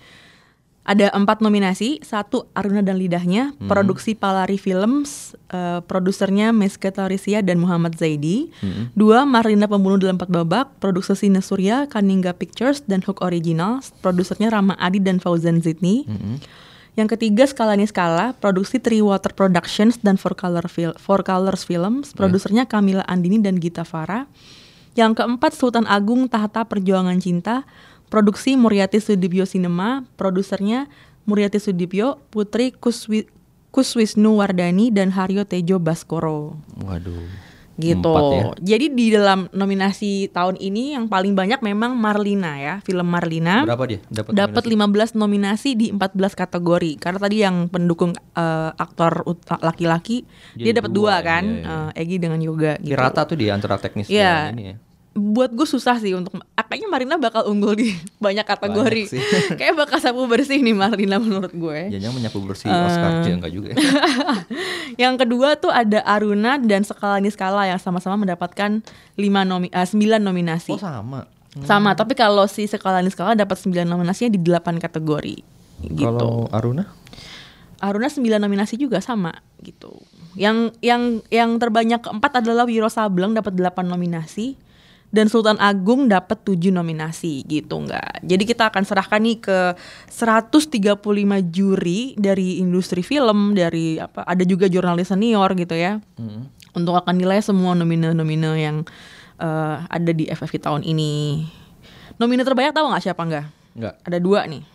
[0.84, 3.72] Ada empat nominasi, satu Aruna dan Lidahnya, Hmm.
[3.72, 8.52] produksi Palari Films, eh, produsernya Meske Taurisia dan Muhammad Zaidi.
[8.60, 8.92] Hmm.
[8.92, 14.52] Dua Marlina Pembunuh dalam Empat Babak, produksi Sine Surya, Kaningga Pictures dan Hook Originals, produsernya
[14.52, 16.04] Rama Adi dan Fauzan Zidni.
[16.04, 16.44] Mm-mm.
[17.00, 22.12] Yang ketiga Skala Niskala, produksi Three Water Productions dan Four, Color Fil- Four Colors Films,
[22.12, 24.28] produsernya Kamila Andini dan Gita Farah.
[24.94, 27.66] Yang keempat Sultan Agung Tahta Perjuangan Cinta,
[28.14, 30.86] produksi Muriati Sudibyo Cinema, produsernya
[31.26, 33.26] Muriati Sudibyo, Putri Kuswi
[33.74, 36.62] Kuswisnu Wardani dan Haryo Tejo Baskoro.
[36.78, 37.26] Waduh.
[37.74, 38.06] Gitu.
[38.06, 38.44] Empat ya.
[38.78, 43.90] Jadi di dalam nominasi tahun ini yang paling banyak memang Marlina ya, film Marlina Berapa
[43.90, 43.98] dia?
[44.14, 45.18] Dapat dapat nominasi?
[45.18, 46.92] 15 nominasi di 14 kategori.
[47.02, 49.26] Karena tadi yang pendukung eh, aktor
[49.66, 50.22] laki-laki
[50.54, 51.98] Dia dia dapat dua, dua kan, iya, iya.
[51.98, 52.94] eh, Egi dengan Yoga gitu.
[52.94, 54.78] rata tuh di antara teknis dan ini ya.
[55.14, 57.94] Buat gue susah sih untuk ah, kayaknya Marina bakal unggul di
[58.26, 59.04] banyak kategori.
[59.08, 59.56] Banyak.
[59.62, 61.94] Kayak bakal sapu bersih nih Marina menurut gue.
[61.94, 62.74] Jangan menyapu bersih Eh.
[62.74, 63.68] Oscar juga enggak juga.
[63.72, 63.78] ya.
[65.06, 69.94] Yang kedua tuh ada Aruna dan Skala Niskala yang sama-sama mendapatkan 5 nomi eh, 9
[70.18, 70.74] nominasi.
[70.74, 71.30] Oh sama.
[71.54, 75.38] Sama, tapi kalau si Skala Niskala dapat 9 nominasinya di 8 kategori.
[75.86, 76.02] Gitu.
[76.02, 76.90] Kalau Aruna?
[77.78, 79.30] Aruna 9 nominasi juga sama
[79.62, 79.94] gitu.
[80.34, 84.58] Yang yang yang terbanyak keempat adalah Wiro Sableng dapat 8 nominasi
[85.14, 88.18] dan Sultan Agung dapat 7 nominasi gitu enggak.
[88.26, 89.60] Jadi kita akan serahkan nih ke
[90.10, 90.98] 135
[91.54, 96.02] juri dari industri film, dari apa ada juga jurnalis senior gitu ya.
[96.18, 96.50] Hmm.
[96.74, 98.82] Untuk akan nilai semua nomine-nomine yang
[99.38, 101.46] eh, ada di FFI tahun ini.
[102.18, 103.46] Nomine terbanyak tahu nggak siapa enggak?
[103.78, 103.96] Enggak.
[104.02, 104.66] Ada dua nih.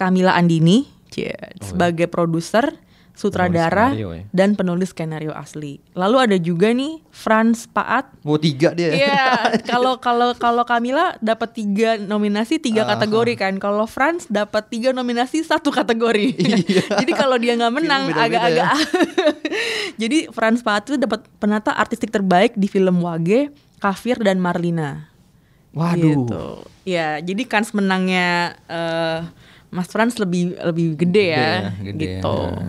[0.00, 1.32] Kamila Andini cie,
[1.64, 2.76] sebagai produser,
[3.16, 4.22] sutradara, skenario ya.
[4.30, 5.80] dan penulis skenario asli.
[5.96, 8.12] Lalu ada juga nih Franz Paat.
[8.20, 8.92] Mau tiga dia.
[8.92, 9.26] Iya,
[9.72, 12.94] kalau kalau kalau Kamila dapat tiga nominasi tiga Aha.
[12.94, 13.56] kategori kan.
[13.56, 16.36] Kalau Franz dapat tiga nominasi satu kategori.
[17.02, 18.72] Jadi kalau dia nggak menang beda-beda agak-agak.
[19.96, 23.48] Jadi Franz Paat itu dapat penata artistik terbaik di film Wage,
[23.80, 25.08] Kafir dan Marlina.
[25.72, 26.04] Waduh.
[26.04, 26.44] Gitu.
[26.86, 29.20] Ya, jadi kans menangnya eh,
[29.70, 32.36] Mas Frans lebih lebih gede ya, Gede ya, gede gitu.
[32.38, 32.66] ya.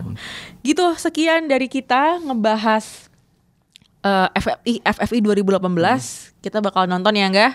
[0.62, 3.08] Gitu sekian dari kita ngebahas
[4.02, 5.62] eh, FFI FFI 2018.
[6.38, 7.52] Kita bakal nonton ya enggak?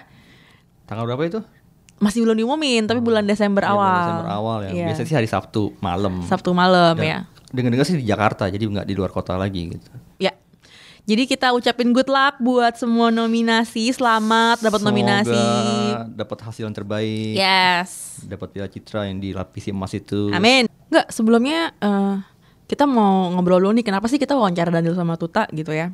[0.86, 1.42] Tanggal berapa itu?
[2.04, 4.04] masih belum diumumin, tapi bulan Desember Iya, bulan awal.
[4.04, 4.72] Desember awal ya.
[4.76, 4.86] Iya.
[4.92, 6.20] Biasanya sih hari Sabtu malam.
[6.28, 7.20] Sabtu malam Dan ya.
[7.54, 9.88] Dengar-dengar sih di Jakarta, jadi nggak di luar kota lagi gitu.
[11.04, 15.36] Jadi kita ucapin good luck buat semua nominasi, selamat dapat nominasi.
[16.16, 17.36] dapat hasil yang terbaik.
[17.36, 18.24] Yes.
[18.24, 20.32] Dapat piala citra yang dilapisi emas itu.
[20.32, 20.72] Amin.
[20.88, 22.16] Enggak, sebelumnya eh,
[22.72, 25.92] kita mau ngobrol dulu nih kenapa sih kita wawancara Daniel sama Tuta gitu ya.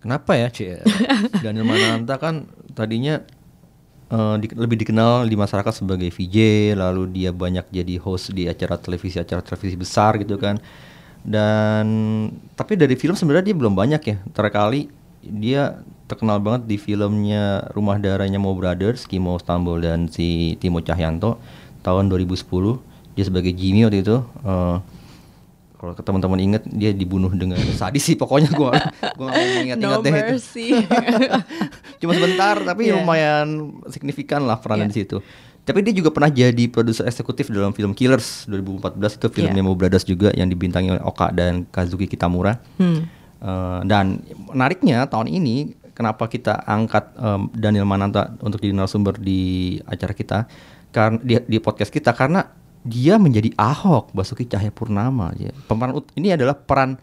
[0.00, 0.80] Kenapa ya, Cie?
[1.44, 3.20] Daniel Mananta kan tadinya
[4.08, 8.80] eh, di- lebih dikenal di masyarakat sebagai VJ, lalu dia banyak jadi host di acara
[8.80, 10.56] televisi acara televisi besar gitu kan.
[11.26, 11.86] Dan
[12.54, 14.16] tapi dari film sebenarnya dia belum banyak ya.
[14.30, 14.86] Terkali
[15.20, 21.42] dia terkenal banget di filmnya Rumah Darahnya Mo Brothers, Kimo Stambul dan si Timo Cahyanto
[21.82, 22.46] tahun 2010.
[23.12, 24.16] Dia sebagai Jimmy waktu itu.
[24.22, 24.76] eh,
[25.76, 28.72] kalau ke teman-teman inget dia dibunuh dengan sadis sih pokoknya gua
[29.12, 30.16] gua nggak mau ingat-ingat No deh itu.
[30.30, 30.68] mercy.
[32.00, 32.96] Cuma sebentar tapi Yeah.
[32.96, 33.46] lumayan
[33.88, 34.94] signifikan lah perannya Yeah.
[34.94, 35.18] di situ.
[35.66, 39.58] Tapi dia juga pernah jadi produser eksekutif dalam film Killers 2014 itu film Yeah.
[39.58, 42.62] Nemo Brothers juga yang dibintangi oleh Oka dan Kazuki Kitamura.
[42.78, 43.10] Hmm.
[43.42, 49.76] Eh, dan menariknya tahun ini kenapa kita angkat em, Daniel Mananta untuk jadi narasumber di
[49.84, 50.38] acara kita
[50.92, 52.46] karena di, di podcast kita karena
[52.86, 55.50] dia menjadi Ahok Basuki Cahayapurnama ya.
[55.66, 56.96] Pemeran ini adalah peran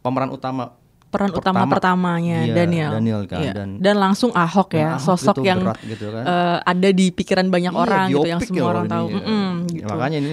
[0.00, 0.77] pemeran utama
[1.08, 2.90] Peran utama pertama- pertamanya Iya, Daniel.
[2.94, 3.52] Daniel kan, Iya.
[3.54, 6.22] dan- dan langsung Ahok ya, Ahok sosok gitu, yang berat gitu kan.
[6.22, 9.06] eh, ada di pikiran banyak Iya, orang gitu yang semua ya orang ini, tahu.
[9.06, 9.14] ya.
[9.16, 9.88] Mm-mm, Ya, gitu.
[9.88, 10.30] makanya ini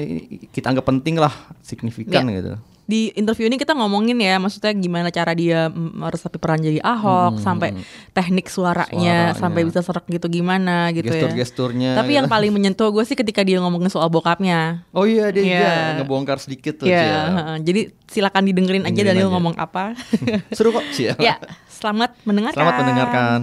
[0.49, 2.35] kita anggap penting lah, signifikan Iya.
[2.37, 2.51] gitu.
[2.85, 7.73] Di interview ini kita ngomongin ya maksudnya gimana cara dia meresapi peran jadi Ahok sampai
[8.13, 9.33] teknik suaranya, Suaranya.
[9.33, 11.25] sampai bisa serak gitu gimana gitu ya.
[11.25, 14.85] Gestur-gesturnya Tapi yang paling menyentuh gue sih ketika dia ngomongin soal bokapnya.
[14.93, 17.01] Oh iya dia, dia ngebongkar sedikit tuh Cia.
[17.01, 17.57] heeh.
[17.65, 19.33] jadi silakan didengerin aja Daniel aja.
[19.33, 19.97] ngomong apa.
[20.57, 21.17] Seru kok Cia.
[21.17, 22.53] ya, selamat mendengarkan.
[22.53, 23.39] Selamat mendengarkan.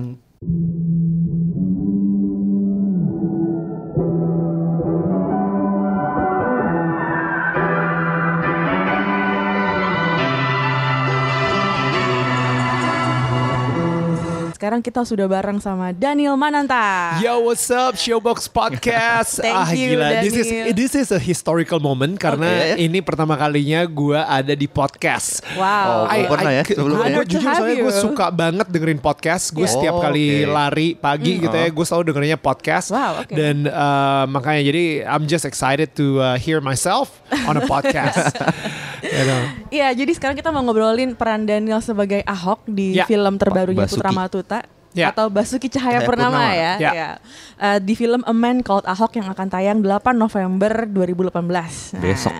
[14.62, 17.18] Sekarang kita sudah bareng sama Daniel Mananta.
[17.18, 19.38] Yo, what's up, Showbox Podcast?
[19.42, 20.22] Thank ah, you, gila.
[20.22, 20.74] This is Daniel.
[20.78, 22.78] this is a historical moment karena Oke.
[22.78, 25.42] ini pertama kalinya gua ada di podcast.
[25.58, 26.06] Wow.
[26.06, 27.10] Oh, belum pernah ya sebelumnya?
[27.10, 29.50] Gue jujur soalnya gue suka banget dengerin podcast.
[29.50, 29.74] Gue Yeah.
[29.74, 30.54] setiap Oh, kali oke.
[30.54, 32.94] lari pagi gitu ya, gue selalu dengerinnya podcast.
[32.94, 33.34] Wow, oke.
[33.34, 37.18] Dan uh, makanya jadi I'm just excited to uh, hear myself
[37.50, 38.30] on a podcast.
[39.02, 39.42] you know.
[39.68, 43.04] Iya, jadi sekarang kita mau ngobrolin peran Daniel sebagai Ahok di Ya.
[43.04, 43.98] film terbarunya Basuki.
[43.98, 44.58] Putra Matuta.
[44.92, 45.08] Ya.
[45.08, 46.52] Atau Basuki Cahaya Cahaya Purnama Purnama.
[46.52, 46.72] ya.
[46.76, 46.92] Ya.
[46.92, 47.10] ya.
[47.56, 51.96] Eh, di film A Man Called Ahok yang akan tayang 8 November 2018.
[51.96, 52.34] Nah, Besok.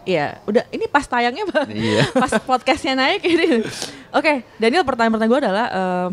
[0.00, 1.68] Iya, udah ini pas tayangnya Bang.
[1.68, 2.08] Iya.
[2.24, 3.60] pas podcastnya naik ini.
[4.10, 6.08] Oke, Daniel pertanyaan pertama gue adalah eh,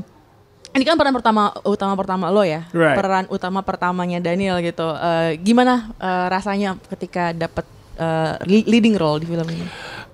[0.75, 2.93] ini kan peran pertama utama pertama lo ya, Right.
[2.93, 4.91] peran utama pertamanya Daniel gitu.
[4.91, 7.63] Eh, gimana eh, rasanya ketika dapat
[7.97, 9.65] eh, leading role di film ini?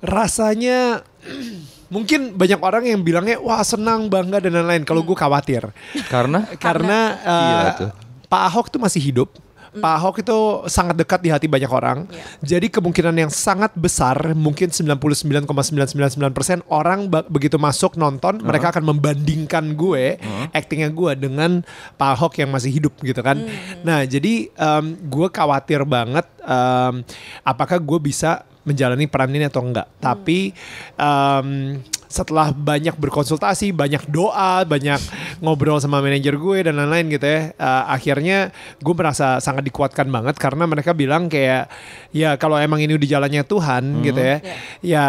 [0.04, 1.04] Rasanya
[1.94, 4.84] mungkin banyak orang yang bilangnya wah senang bangga dan lain-lain.
[4.88, 5.70] Kalau gue khawatir.
[6.10, 7.92] Karena karena uh, tuh.
[8.32, 9.30] Pak Ahok tuh masih hidup.
[9.74, 10.38] Pak Ahok itu
[10.70, 12.06] sangat dekat di hati banyak orang.
[12.10, 12.58] Iya.
[12.58, 20.22] Jadi kemungkinan yang sangat besar, mungkin 99,999% orang begitu masuk nonton, mereka akan membandingkan gue,
[20.54, 21.66] actingnya gue dengan
[21.98, 23.42] Pak Ahok yang masih hidup gitu kan.
[23.82, 27.02] Nah jadi em, gue khawatir banget em,
[27.42, 29.88] apakah gue bisa menjalani peran ini atau enggak.
[30.00, 30.54] Tapi
[30.96, 31.80] em,
[32.14, 35.02] setelah banyak berkonsultasi, banyak doa, banyak
[35.42, 40.38] ngobrol sama manajer gue dan lain-lain gitu ya, eh, akhirnya gue merasa sangat dikuatkan banget
[40.38, 41.74] karena mereka bilang kayak
[42.14, 44.38] ya kalau emang ini di jalannya Tuhan gitu ya,
[44.86, 45.06] ya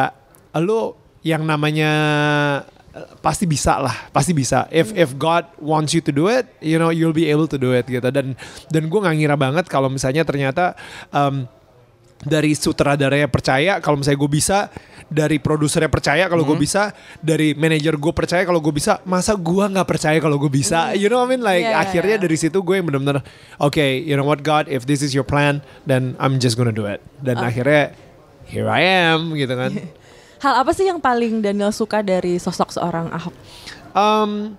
[0.64, 1.92] lo yang namanya
[2.96, 4.64] eh, pasti bisa lah, pasti bisa.
[4.72, 7.76] If if God wants you to do it, you know you'll be able to do
[7.76, 8.08] it gitu.
[8.08, 8.32] Dan
[8.72, 10.72] dan gue nggak ngira banget kalau misalnya ternyata
[11.12, 11.44] em,
[12.24, 14.58] dari sutradaranya percaya kalau misalnya gue bisa
[15.14, 16.90] dari produsernya percaya kalau gue bisa
[17.22, 20.90] dari manajer gue percaya kalau gue bisa masa gue nggak percaya kalau gue bisa?
[20.98, 21.42] You know what I mean?
[21.46, 22.24] Like Yeah, akhirnya yeah.
[22.26, 23.22] dari situ gue yang benar-benar
[23.62, 26.90] oke you know what God if this is your plan then I'm just gonna do
[26.90, 26.98] it.
[27.22, 27.94] Dan akhirnya
[28.50, 28.82] here I
[29.14, 29.70] am gitu kan.
[30.44, 33.34] Hal apa sih yang paling Daniel suka dari sosok seorang Ahok?
[33.94, 34.58] Um,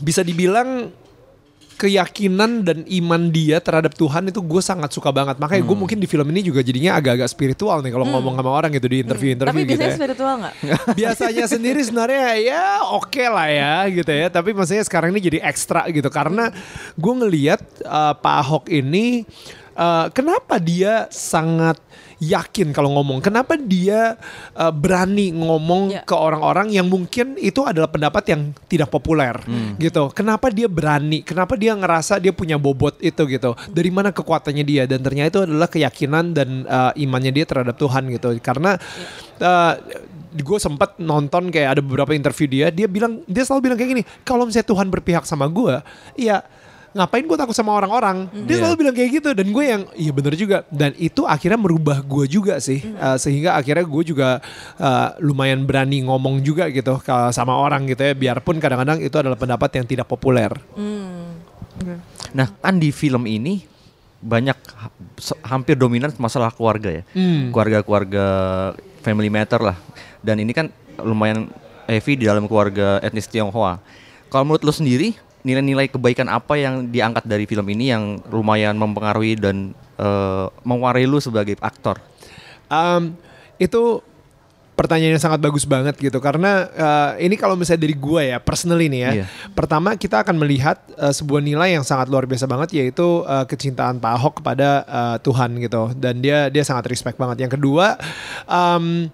[0.00, 0.90] bisa dibilang
[1.76, 5.36] keyakinan dan iman dia terhadap Tuhan itu gue sangat suka banget.
[5.36, 8.72] Makanya gue mungkin di film ini juga jadinya agak-agak spiritual nih kalau ngomong sama orang
[8.72, 9.98] gitu di interview-interview Tapi gitu biasanya ya.
[10.00, 10.54] spiritual nggak?
[10.98, 12.64] Biasanya sendiri sebenarnya ya
[12.96, 14.26] oke lah ya gitu ya.
[14.32, 16.48] Tapi maksudnya sekarang ini jadi ekstra gitu karena
[16.96, 19.28] gue ngeliat uh, Pak Ahok ini
[19.76, 21.76] uh, kenapa dia sangat
[22.16, 23.20] yakin kalau ngomong?
[23.20, 24.16] Kenapa dia
[24.56, 26.00] uh, berani ngomong Ya.
[26.02, 29.36] ke orang-orang yang mungkin itu adalah pendapat yang tidak populer
[29.76, 30.08] gitu?
[30.16, 31.20] Kenapa dia berani?
[31.20, 33.52] Kenapa dia ngerasa dia punya bobot itu gitu?
[33.68, 34.88] Dari mana kekuatannya dia?
[34.88, 38.32] Dan ternyata itu adalah keyakinan dan uh, imannya dia terhadap Tuhan gitu.
[38.40, 38.80] Karena
[39.44, 39.74] uh,
[40.36, 44.04] gue sempat nonton kayak ada beberapa interview dia, dia bilang dia selalu bilang kayak gini,
[44.24, 45.80] kalau misalnya Tuhan berpihak sama gue,
[46.16, 46.44] ya
[46.96, 48.24] ngapain gue takut sama orang-orang?
[48.42, 48.60] Dia Iya.
[48.64, 52.24] selalu bilang kayak gitu dan gue yang iya bener juga dan itu akhirnya merubah gue
[52.26, 54.40] juga sih Uh, sehingga akhirnya gue juga
[54.76, 59.36] uh, lumayan berani ngomong juga gitu ke- sama orang gitu ya biarpun kadang-kadang itu adalah
[59.36, 60.48] pendapat yang tidak populer.
[62.32, 63.64] Nah, kan di film ini
[64.16, 64.92] banyak ha-
[65.46, 67.02] hampir dominan masalah keluarga ya.
[67.12, 67.52] Hmm.
[67.52, 68.24] Keluarga-keluarga
[69.00, 69.76] family matter lah.
[70.20, 71.52] Dan ini kan lumayan
[71.84, 73.78] heavy di dalam keluarga etnis Tionghoa.
[74.26, 75.14] Kalau menurut lo sendiri,
[75.46, 79.70] nilai-nilai kebaikan apa yang diangkat dari film ini yang lumayan mempengaruhi dan
[80.60, 82.02] mewarai lu sebagai aktor?
[82.66, 83.14] Um,
[83.56, 84.02] itu
[84.76, 88.92] pertanyaan yang sangat bagus banget gitu karena uh, ini kalau misalnya dari gue ya personally
[88.92, 89.26] nih ya Iya.
[89.56, 93.96] pertama kita akan melihat uh, sebuah nilai yang sangat luar biasa banget yaitu uh, kecintaan
[93.96, 97.96] Pak Ahok kepada uh, Tuhan gitu dan dia dia sangat respect banget yang kedua
[98.44, 99.08] um,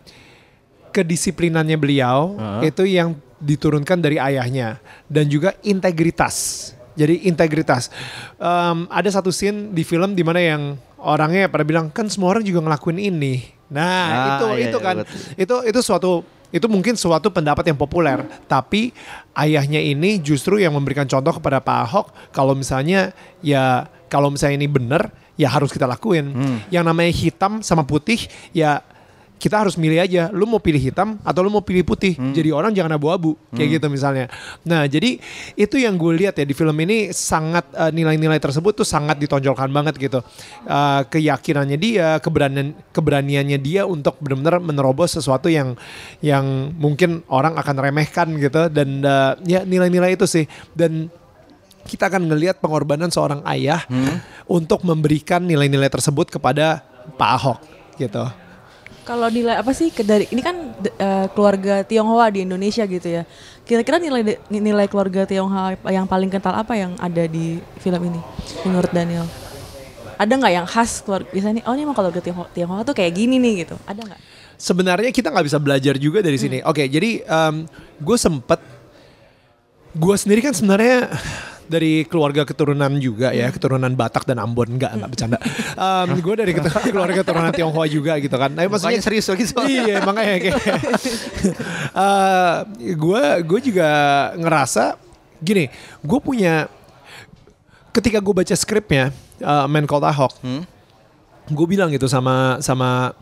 [0.91, 2.75] kedisiplinannya beliau Heeh.
[2.75, 4.79] itu yang diturunkan dari ayahnya
[5.11, 6.71] dan juga integritas.
[6.95, 7.91] Jadi integritas.
[8.39, 12.47] Em, ada satu scene di film di mana yang orangnya pada bilang kan semua orang
[12.47, 13.43] juga ngelakuin ini.
[13.73, 15.19] Nah Ah, itu iya, itu iya, kan betul.
[15.41, 16.13] itu itu suatu
[16.53, 18.93] itu mungkin suatu pendapat yang populer, tapi
[19.33, 24.69] ayahnya ini justru yang memberikan contoh kepada Pak Ahok kalau misalnya ya kalau misalnya ini
[24.69, 25.09] benar
[25.41, 26.29] ya harus kita lakuin.
[26.69, 28.85] Yang namanya hitam sama putih ya
[29.43, 30.31] kita harus milih aja.
[30.31, 32.15] Lu mau pilih hitam atau lu mau pilih putih.
[32.31, 34.31] Jadi orang jangan abu-abu kayak gitu misalnya.
[34.63, 35.19] Nah jadi
[35.59, 39.67] itu yang gue lihat ya di film ini sangat eh, nilai-nilai tersebut tuh sangat ditonjolkan
[39.75, 40.23] banget gitu.
[40.63, 45.75] Eh, keyakinannya dia, keberanian keberaniannya dia untuk benar-benar menerobos sesuatu yang
[46.23, 50.47] yang mungkin orang akan remehkan gitu dan eh, ya nilai-nilai itu sih
[50.79, 51.11] dan
[51.83, 53.83] kita akan ngelihat pengorbanan seorang ayah
[54.47, 56.79] untuk memberikan nilai-nilai tersebut kepada
[57.19, 57.59] Pak Ahok
[57.99, 58.42] gitu.
[59.03, 63.27] Kalau nilai apa sih dari ini kan eh, keluarga Tionghoa di Indonesia gitu ya.
[63.67, 68.21] Kira-kira nilai nilai keluarga Tionghoa yang paling kental apa yang ada di film ini
[68.63, 69.27] menurut Daniel?
[70.17, 73.13] Ada nggak yang khas keluarga biasanya nih, oh ini emang keluarga Tionghoa, Tionghoa tuh kayak
[73.15, 73.75] gini nih gitu.
[73.91, 74.21] Ada nggak?
[74.63, 76.63] sebenarnya kita nggak bisa belajar juga dari sini.
[76.63, 77.27] Oke, jadi
[77.99, 78.63] gue sempet,
[79.91, 81.11] gue sendiri kan sebenarnya
[81.69, 85.39] dari keluarga keturunan juga ya, keturunan Batak dan Ambon nggak nggak bercanda.
[86.27, 88.51] gue dari ketu- keluarga keturunan Tionghoa juga gitu kan.
[88.53, 89.73] Tapi maksudnya Mukanya serius lagi soalnya.
[89.73, 90.57] Iya makanya kayak
[93.03, 93.89] gue gue juga
[94.39, 94.85] ngerasa
[95.43, 95.67] gini,
[96.03, 96.71] gue punya
[97.93, 99.11] ketika gue baca skripnya
[99.43, 100.39] uh, Man Called Ahok,
[101.51, 103.13] gue bilang gitu sama sama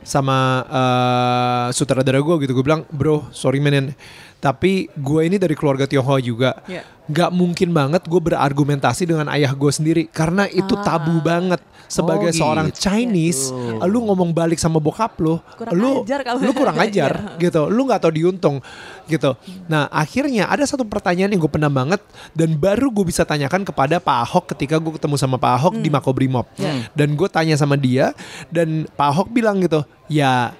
[0.00, 3.92] sama uh, sutradara gue gitu gue bilang bro sorry men
[4.40, 6.80] tapi gue ini dari keluarga Tionghoa juga Iya.
[7.06, 12.38] nggak mungkin banget gue berargumentasi dengan ayah gue sendiri karena itu tabu banget sebagai Oh,
[12.38, 12.86] seorang gitu.
[12.86, 16.38] Chinese lu ngomong balik sama bokap lu Kurang lu ajar kamu.
[16.40, 17.40] lu kurang ajar Iya.
[17.42, 18.56] gitu lu nggak tahu diuntung
[19.04, 22.00] gitu nah akhirnya ada satu pertanyaan yang gue pernah banget
[22.32, 25.88] dan baru gue bisa tanyakan kepada Pak Ahok ketika gue ketemu sama Pak Ahok di
[25.88, 26.88] Makobrimob Ya.
[26.92, 28.16] dan gue tanya sama dia
[28.48, 30.54] dan Pak Ahok bilang gitu ya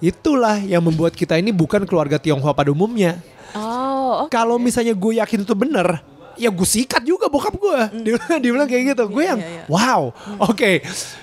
[0.00, 4.30] itulah yang membuat kita ini bukan keluarga Tionghoa pada umumnya Oh, oke.
[4.30, 5.98] kalau misalnya gue yakin itu bener
[6.36, 9.50] ya gue sikat juga bokap gue dia, dia bilang kayak gitu gue Iya, yang iya,
[9.52, 9.64] iya.
[9.66, 10.08] wow
[10.40, 10.70] oke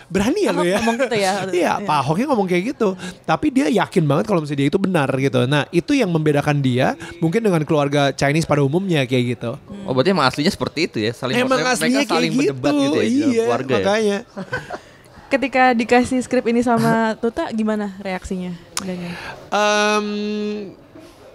[0.05, 1.31] berani ya lo Ahok ya ngomong gitu ya.
[1.47, 1.73] iya Iya.
[1.81, 2.89] Pak Ahoknya ngomong kayak gitu
[3.23, 6.93] tapi dia yakin banget kalau misalnya dia itu benar gitu nah itu yang membedakan dia
[7.17, 9.51] mungkin dengan keluarga Chinese pada umumnya kayak gitu
[9.87, 11.11] Oh berarti emang aslinya seperti itu ya?
[11.11, 14.19] Saling emang mereka aslinya kayak saling gitu, berdebat gitu ya iya keluarga ya?
[15.27, 19.11] Ketika dikasih skrip ini sama Tuta gimana reaksinya Daniel?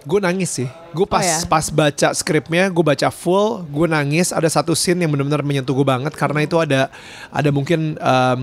[0.03, 0.67] gue nangis sih.
[0.91, 1.39] Gue pas Oh ya?
[1.45, 4.35] pas baca skripnya, gue baca full, gue nangis.
[4.35, 6.91] Ada satu scene yang benar-benar menyentuh gue banget karena itu ada
[7.29, 8.39] ada mungkin em,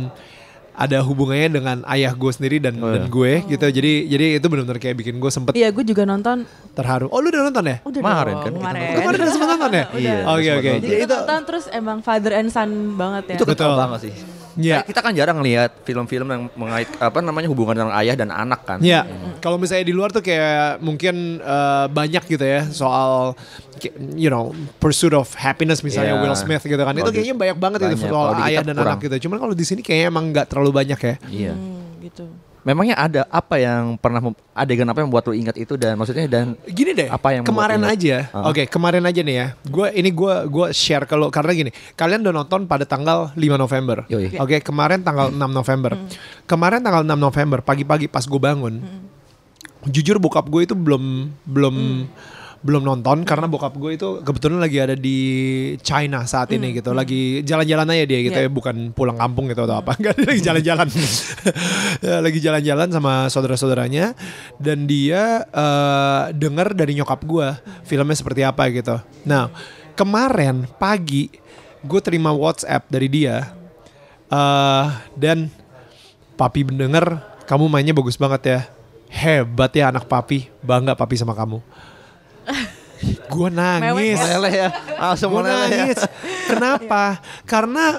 [0.72, 3.08] ada hubungannya dengan ayah gue sendiri dan Oh, dan ya.
[3.10, 3.64] gue gitu.
[3.68, 6.48] Jadi jadi itu benar-benar kayak bikin gue sempet Iya, gue juga nonton.
[6.72, 7.12] terharu.
[7.12, 7.76] Oh lu udah nonton ya?
[7.84, 8.60] Udah Kemarin kan kita
[8.96, 9.18] kemarin.
[9.20, 9.84] Udah sempet nonton ya?
[9.84, 10.64] Oke Iya, oke.
[10.64, 13.36] sempat Jadi itu nonton terus emang father and son banget ya.
[13.36, 13.76] Itu Betul.
[13.76, 14.14] banget sih.
[14.52, 14.80] Iya.
[14.80, 18.60] Kayak Kita kan jarang ngelihat film-film yang mengait apa namanya hubungan dengan ayah dan anak
[18.62, 18.78] kan.
[18.80, 19.06] Ya,
[19.38, 23.38] kalau misalnya di luar tuh kayak mungkin eh, banyak gitu ya soal
[24.12, 26.20] you know pursuit of happiness misalnya Iya.
[26.20, 26.92] Will Smith gitu kan.
[26.92, 28.00] Itu Kalau di- kayaknya banyak banget itu banyak.
[28.04, 28.88] soal Kalau di ayah dan kurang.
[28.90, 29.16] anak gitu.
[29.24, 31.14] Cuman kalau di sini kayaknya emang nggak terlalu banyak ya.
[31.26, 31.52] Iya.
[31.52, 32.24] Hmm, gitu.
[32.70, 36.30] Memangnya ada apa yang pernah mem- adegan apa yang membuat lu ingat itu dan maksudnya
[36.30, 38.46] dan Gini deh, Apa yang kemarin aja, ingat?
[38.46, 39.46] oke kemarin aja nih ya.
[39.64, 44.04] Gue ini gue gue share kalau karena gini, kalian udah nonton pada tanggal 5 November.
[44.06, 44.37] Yoi.
[44.37, 45.98] Oke, kemarin tanggal 6 November.
[46.44, 48.80] Kemarin tanggal 6 November pagi-pagi pas gue bangun,
[49.87, 51.76] jujur bokap gue itu belum belum
[52.60, 55.18] belum nonton karena bokap gue itu kebetulan lagi ada di
[55.80, 56.92] China saat ini gitu.
[56.92, 58.52] lagi jalan-jalan aja dia gitu ya Yeah.
[58.52, 59.96] bukan pulang kampung gitu atau apa.
[59.96, 60.88] Enggak dia lagi jalan-jalan.
[62.00, 64.16] Ya, lagi jalan-jalan sama saudara-saudaranya.
[64.56, 67.48] Dan dia eh, dengar dari nyokap gue
[67.84, 68.96] filmnya seperti apa gitu.
[69.28, 69.52] Nah
[69.96, 71.28] kemarin pagi
[71.84, 73.52] gue terima WhatsApp dari dia
[74.32, 75.52] eh dan
[76.36, 78.60] papi mendengar kamu mainnya bagus banget ya.
[79.12, 80.48] Hebat ya anak papi.
[80.64, 81.60] Bangga papi sama kamu
[83.31, 86.00] gue nangis meleleh ya langsung gue meleleh ya nangis
[86.46, 87.03] kenapa
[87.44, 87.98] karena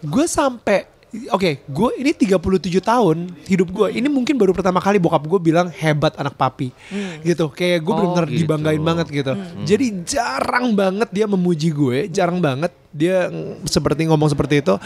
[0.00, 0.90] gue sampai
[1.28, 2.40] Oke, gue ini 37
[2.80, 4.00] tahun hidup gue.
[4.00, 6.72] Ini mungkin baru pertama kali bokap gue bilang hebat anak papi,
[7.20, 7.52] gitu.
[7.52, 8.38] Kayak gue Oh, benar-benar gitu.
[8.40, 9.32] dibanggain banget gitu.
[9.60, 13.28] Jadi jarang banget dia memuji gue, jarang banget dia
[13.68, 14.80] seperti ngomong seperti itu.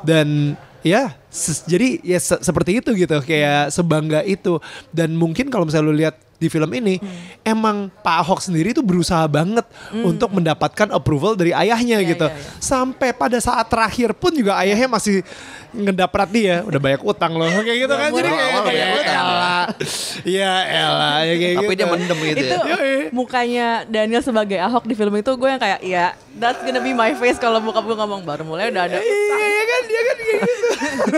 [0.00, 1.12] Dan ya,
[1.68, 3.20] jadi ya se- seperti itu gitu.
[3.20, 4.56] Kayak sebangga itu.
[4.88, 7.00] Dan mungkin kalau misalnya lu lihat di film ini,
[7.40, 12.26] emang Pak Ahok sendiri tuh berusaha banget untuk mendapatkan approval dari ayahnya Iya, gitu.
[12.28, 12.60] iya, iya.
[12.60, 15.24] Sampai pada saat terakhir pun juga ayahnya masih
[15.72, 18.08] ngedaprat dia, udah banyak utang loh kayak gitu kan.
[18.08, 19.16] Jadi kayak, banyak utang.
[19.16, 19.64] elah.
[20.24, 21.78] Iya elah ya kayak tapi gitu.
[21.78, 22.76] dia mendem gitu itu ya
[23.10, 27.12] mukanya Daniel sebagai Ahok di film itu gue yang kayak ya that's gonna be my
[27.14, 30.40] face kalau bokap gue ngomong baru mulai udah ada Iya iya kan dia kan kayak
[30.40, 30.68] gitu.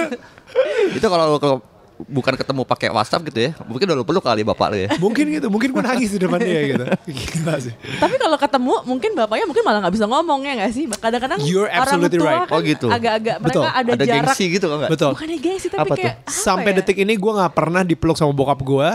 [0.99, 1.57] itu kalau kalau
[2.07, 5.25] bukan ketemu pakai WhatsApp gitu ya mungkin udah lu peluk kali bapak lu ya mungkin
[5.29, 6.85] gitu, mungkin gue nangis di depan dia gitu.
[7.35, 7.75] Gila sih.
[7.99, 11.67] tapi kalau ketemu mungkin bapaknya mungkin malah nggak bisa ngomong ya nggak sih kadang-kadang You're
[11.67, 12.47] orang absolutely tua right.
[12.47, 12.87] kan Oh, gitu.
[12.89, 13.65] agak-agak mereka Betul.
[13.67, 15.11] ada, ada jarak gengsi gitu kan Betul.
[15.15, 15.97] bukannya gengsi tapi Apa tuh?
[15.99, 16.77] kayak apa Sampai ya?
[16.79, 18.89] detik ini gue nggak pernah dipeluk sama bokap gue.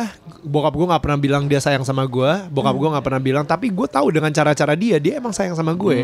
[0.43, 2.31] Bokap gue nggak pernah bilang dia sayang sama gue.
[2.49, 3.43] Bokap gue nggak pernah bilang.
[3.43, 6.03] Tapi gue tahu dengan cara-cara dia, dia emang sayang sama gue.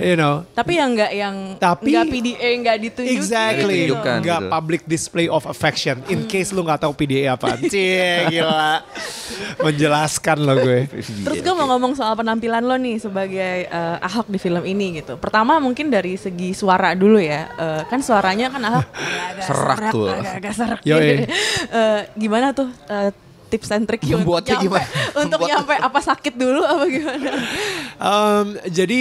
[0.00, 0.48] You know.
[0.50, 3.94] tapi yang nggak yang Tapi- nggak PDA nggak ditunjukin Exactly, gitu.
[3.94, 4.18] Ditunjukkan.
[4.24, 4.50] nggak gitu.
[4.50, 6.00] public display of affection.
[6.08, 8.82] In case lu nggak tahu PDA apa, cie gila,
[9.60, 10.88] menjelaskan lo gue.
[10.98, 15.16] Terus gue mau ngomong soal penampilan lo nih sebagai eh, Ahok di film ini gitu.
[15.16, 17.48] Pertama mungkin dari segi suara dulu ya.
[17.54, 20.06] Eh, kan suaranya kan Ahok agak-agak Serak tuh.
[20.10, 20.80] agak-agak serak.
[20.82, 21.00] Yoi.
[21.00, 21.24] gitu.
[21.70, 23.10] Eh, gimana tuh eh,
[23.50, 24.86] tips and trick untuk Membuatnya nyampe, gimana?
[25.26, 27.30] untuk Membuat- nyampe apa sakit dulu apa gimana?
[28.00, 29.00] Um, jadi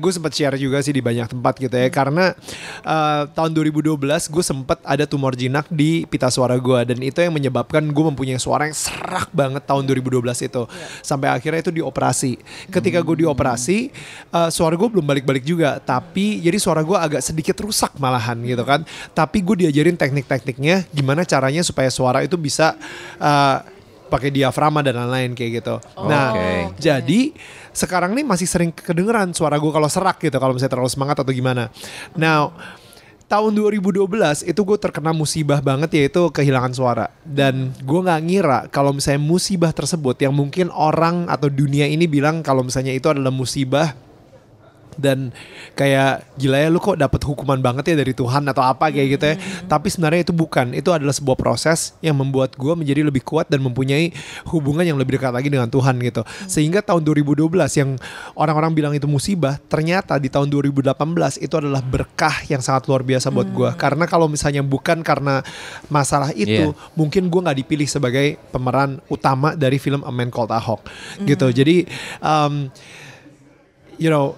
[0.00, 2.32] gue sempat share juga sih di banyak tempat gitu ya karena
[2.82, 4.00] uh, tahun 2012
[4.32, 8.40] gue sempat ada tumor jinak di pita suara gue dan itu yang menyebabkan gue mempunyai
[8.40, 10.62] suara yang serak banget tahun 2012 itu
[11.04, 12.40] sampai akhirnya itu dioperasi.
[12.72, 13.92] Ketika gue dioperasi
[14.32, 18.64] uh, suara gue belum balik-balik juga tapi jadi suara gue agak sedikit rusak malahan gitu
[18.64, 18.82] kan.
[19.12, 22.74] Tapi gue diajarin teknik-tekniknya gimana caranya supaya suara itu bisa
[23.20, 23.58] uh,
[24.12, 25.80] pakai diafragma dan lain-lain kayak gitu.
[26.04, 26.76] nah, Oke.
[26.76, 27.32] jadi
[27.72, 31.32] sekarang nih masih sering kedengeran suara gue kalau serak gitu kalau misalnya terlalu semangat atau
[31.32, 31.72] gimana.
[32.12, 32.52] Now
[33.32, 38.92] tahun 2012 itu gue terkena musibah banget yaitu kehilangan suara dan gue nggak ngira kalau
[38.92, 43.96] misalnya musibah tersebut yang mungkin orang atau dunia ini bilang kalau misalnya itu adalah musibah
[44.98, 45.32] dan
[45.72, 49.24] kayak gila ya lu kok dapat hukuman banget ya dari Tuhan atau apa kayak gitu
[49.24, 49.36] ya.
[49.68, 50.72] Tapi sebenarnya itu bukan.
[50.72, 54.12] Itu adalah sebuah proses yang membuat gue menjadi lebih kuat dan mempunyai
[54.48, 56.22] hubungan yang lebih dekat lagi dengan Tuhan gitu.
[56.48, 57.96] Sehingga tahun 2012 yang
[58.36, 60.96] orang-orang bilang itu musibah ternyata di tahun 2018
[61.40, 65.44] itu adalah berkah yang sangat luar biasa buat gue karena kalau misalnya bukan karena
[65.88, 66.68] masalah itu Iya.
[66.94, 70.84] mungkin gue nggak dipilih sebagai pemeran utama dari film A Man Called Ahok
[71.24, 71.48] gitu.
[71.48, 71.88] Jadi
[72.20, 72.68] um,
[73.96, 74.36] you know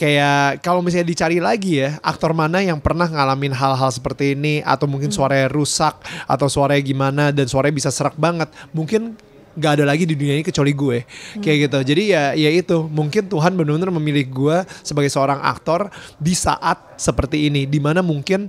[0.00, 4.64] kayak kalau misalnya dicari lagi ya aktor mana yang pernah ngalamin hal-hal seperti ini?
[4.64, 8.48] Atau mungkin suaranya rusak atau suaranya gimana dan suaranya bisa serak banget.
[8.72, 11.04] Mungkin nggak ada lagi di dunia ini kecuali gue.
[11.44, 11.78] Kayak gitu.
[11.92, 12.88] Jadi ya ya itu.
[12.88, 17.68] Mungkin Tuhan benar-benar memilih gue sebagai seorang aktor di saat seperti ini.
[17.68, 18.48] Di mana mungkin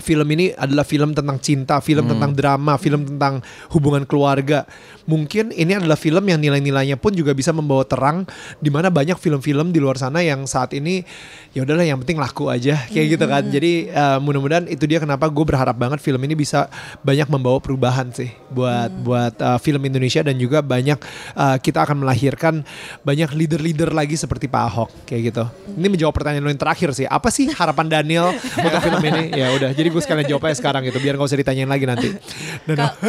[0.00, 4.66] film ini adalah film tentang cinta, film tentang drama, film tentang hubungan keluarga.
[5.06, 8.24] Mungkin ini adalah film yang nilai-nilainya pun juga bisa membawa terang
[8.58, 11.02] di mana banyak film-film di luar sana yang saat ini
[11.50, 13.42] ya udahlah yang penting laku aja kayak gitu kan.
[13.48, 16.70] Jadi eh, mudah-mudahan itu dia kenapa gue berharap banget film ini bisa
[17.04, 20.98] banyak membawa perubahan sih buat buat eh, film Indonesia dan juga banyak
[21.36, 22.62] eh, kita akan melahirkan
[23.02, 25.44] banyak leader-leader lagi seperti Pak Ahok kayak gitu.
[25.76, 27.06] Ini menjawab pertanyaan lo yang terakhir sih.
[27.06, 28.30] Apa sih harapan Daniel
[28.64, 29.34] untuk film ini?
[29.34, 29.70] Ya udah.
[29.74, 32.08] Jadi gue sekalian jawab aja sekarang gitu biar nggak usah ditanyain lagi nanti.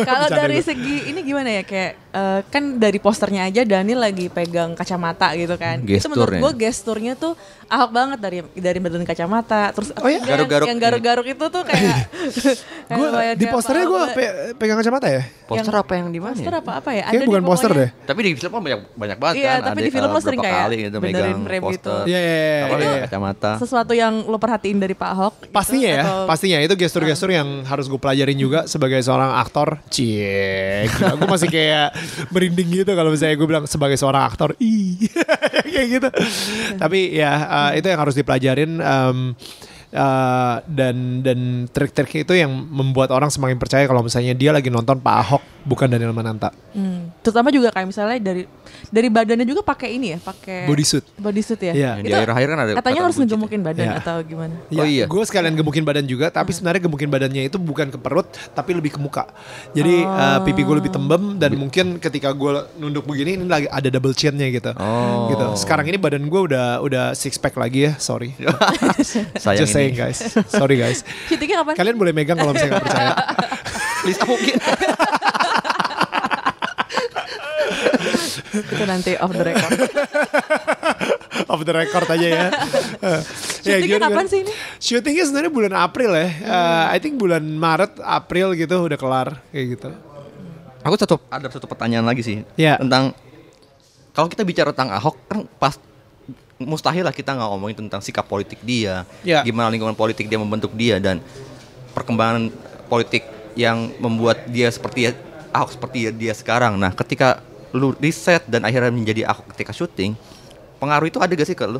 [0.01, 0.65] Kalau dari gue.
[0.65, 5.55] segi ini gimana ya kayak eh, kan dari posternya aja Daniel lagi pegang kacamata gitu
[5.55, 5.79] kan.
[5.79, 6.41] itu menurut Gesturnya.
[6.41, 7.33] gue gesturnya tuh
[7.67, 9.71] ahok banget dari dari badan kacamata.
[9.71, 10.19] Terus Oh iya?
[10.19, 11.95] Garuk-garuk yang garuk-garuk itu tuh kayak,
[12.89, 15.21] kayak gue di posternya gue pe- pegang kacamata ya.
[15.45, 16.33] Poster yang- apa yang di mana?
[16.33, 16.59] Poster ya?
[16.59, 17.03] apa apa ya?
[17.03, 17.89] Kayaknya Ada bukan poster deh.
[18.01, 19.59] Tapi di film kan banyak banyak banget Iya, kan.
[19.61, 21.29] tapi Ada, di film lo sering kayak gitu megang
[21.59, 21.71] poster.
[21.71, 21.93] gitu.
[22.05, 23.01] Iya iya iya, Apa, iya.
[23.05, 23.51] kacamata.
[23.57, 25.33] Sesuatu yang lo perhatiin dari Pak Ahok.
[25.41, 29.81] gitu, Pastinya ya, atau- pastinya itu gestur-gestur yang harus gue pelajarin juga sebagai seorang aktor.
[29.89, 31.93] Cie, gue masih kayak
[32.29, 35.09] merinding gitu kalau misalnya gue bilang sebagai seorang aktor, ih,
[35.73, 36.09] kayak gitu.
[36.77, 38.71] Tapi ya uh, itu yang harus dipelajarin.
[38.79, 39.17] um,
[39.95, 44.97] uh, dan dan trik-trik itu yang membuat orang semakin percaya kalau misalnya dia lagi nonton
[44.99, 46.49] Pak Ahok bukan Daniel Mananta.
[46.73, 47.11] Hmm.
[47.21, 48.43] Terutama juga kayak misalnya dari
[48.91, 51.07] dari badannya juga pakai ini ya, pakai Bodysuit.
[51.15, 51.73] Bodysuit ya.
[51.73, 51.91] Iya.
[51.95, 53.23] Yang di Itu akhir-akhir kan ada Katanya kata harus buncit.
[53.25, 53.93] ngegemukin badan Iya.
[53.97, 54.55] atau gimana?
[54.69, 55.05] Oh iya.
[55.07, 58.91] Gue sekalian gemukin badan juga, tapi sebenarnya gemukin badannya itu bukan ke perut, tapi lebih
[58.91, 59.31] ke muka.
[59.71, 63.87] Jadi uh, pipi gue lebih tembem dan mungkin ketika gue nunduk begini ini lagi ada
[63.87, 64.75] double chinnya gitu.
[64.75, 65.31] Oh.
[65.31, 65.45] Gitu.
[65.55, 68.35] Sekarang ini badan gue udah udah six pack lagi ya, sorry.
[69.39, 70.01] Sayang Just saying ini.
[70.03, 70.19] guys,
[70.51, 71.07] sorry guys.
[71.31, 71.73] Syutingnya kapan?
[71.79, 73.13] Kalian boleh megang kalau misalnya nggak percaya.
[74.03, 74.55] Lisa mungkin.
[78.53, 79.71] Itu nanti off the record.
[81.51, 82.47] Off the record aja ya.
[83.65, 84.53] Syutingnya gimana, kapan sih ini?
[84.77, 86.27] Syutingnya sebenarnya bulan April ya.
[86.27, 89.89] Eh, I think bulan Maret, April gitu udah kelar kayak gitu.
[90.81, 92.81] Aku satu ada satu pertanyaan lagi sih Iya.
[92.81, 93.13] tentang
[94.11, 95.77] kalau kita bicara tentang Ahok kan pas
[96.57, 99.45] mustahil lah kita nggak ngomongin tentang sikap politik dia, Iya.
[99.45, 101.21] gimana lingkungan politik dia membentuk dia dan
[101.93, 102.49] perkembangan
[102.89, 105.13] politik yang membuat dia seperti
[105.51, 106.79] Ahok seperti dia sekarang.
[106.79, 110.15] Nah, ketika lu riset dan akhirnya menjadi Ahok ketika syuting,
[110.79, 111.79] pengaruh itu ada gak sih ke lu?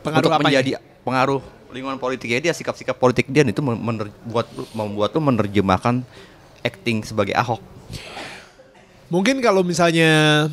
[0.00, 0.70] Pengaruh Untuk apa menjadi
[1.02, 1.40] pengaruh
[1.74, 6.00] lingkungan politiknya dia, sikap-sikap politik dia itu mener- buat membuat lu menerjemahkan
[6.64, 7.60] acting sebagai Ahok.
[9.06, 10.46] Mungkin kalau misalnya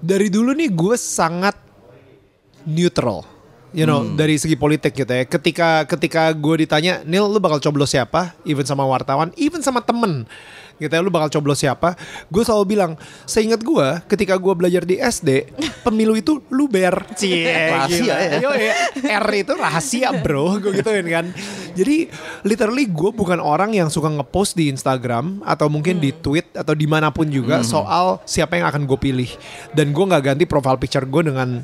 [0.00, 1.56] dari dulu nih gue sangat
[2.64, 3.24] neutral.
[3.68, 5.28] You know, dari segi politik gitu ya.
[5.28, 10.24] Ketika ketika gue ditanya, "Nil, lu bakal coblos siapa?" Even sama wartawan, even sama temen.
[10.78, 11.98] Gitu ya, lu bakal coblos siapa?
[12.30, 12.92] Gue selalu bilang,
[13.26, 15.50] seingat gue, ketika gue belajar di SD,
[15.82, 17.02] pemilu itu luber.
[17.18, 17.42] Cie,
[17.74, 18.32] Rahasia ya.
[18.38, 18.74] Yo, ya.
[19.18, 21.26] R itu rahasia bro, gue gituin kan.
[21.74, 22.10] Jadi
[22.42, 26.86] literally gue bukan orang yang suka ngepost di Instagram atau mungkin di tweet atau di
[26.86, 29.30] mana pun juga soal siapa yang akan gue pilih.
[29.74, 31.62] Dan gue nggak ganti profile picture gue dengan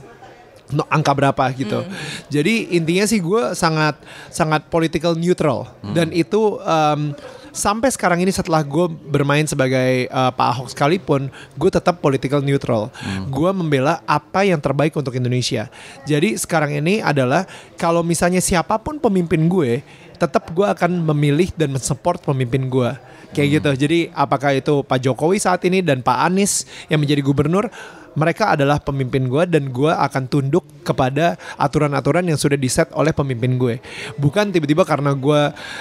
[0.71, 1.83] no- angka berapa gitu.
[2.31, 3.99] Jadi intinya sih gue sangat
[4.31, 7.13] sangat political neutral dan itu em,
[7.55, 12.91] sampai sekarang ini setelah gue bermain sebagai eh, Pak Ahok sekalipun, gue tetap political neutral.
[13.31, 15.71] Gue membela apa yang terbaik untuk Indonesia.
[16.05, 17.47] Jadi sekarang ini adalah
[17.79, 19.81] kalau misalnya siapa pun pemimpin gue,
[20.19, 22.91] tetap gue akan memilih dan mensupport pemimpin gue.
[23.35, 23.71] Kayak gitu.
[23.87, 27.67] Jadi apakah itu Pak Jokowi saat ini dan Pak Anies yang menjadi gubernur,
[28.15, 33.57] mereka adalah pemimpin gue dan gue akan tunduk kepada aturan-aturan yang sudah diset oleh pemimpin
[33.59, 33.75] gue.
[34.19, 35.41] Bukan tiba-tiba karena gue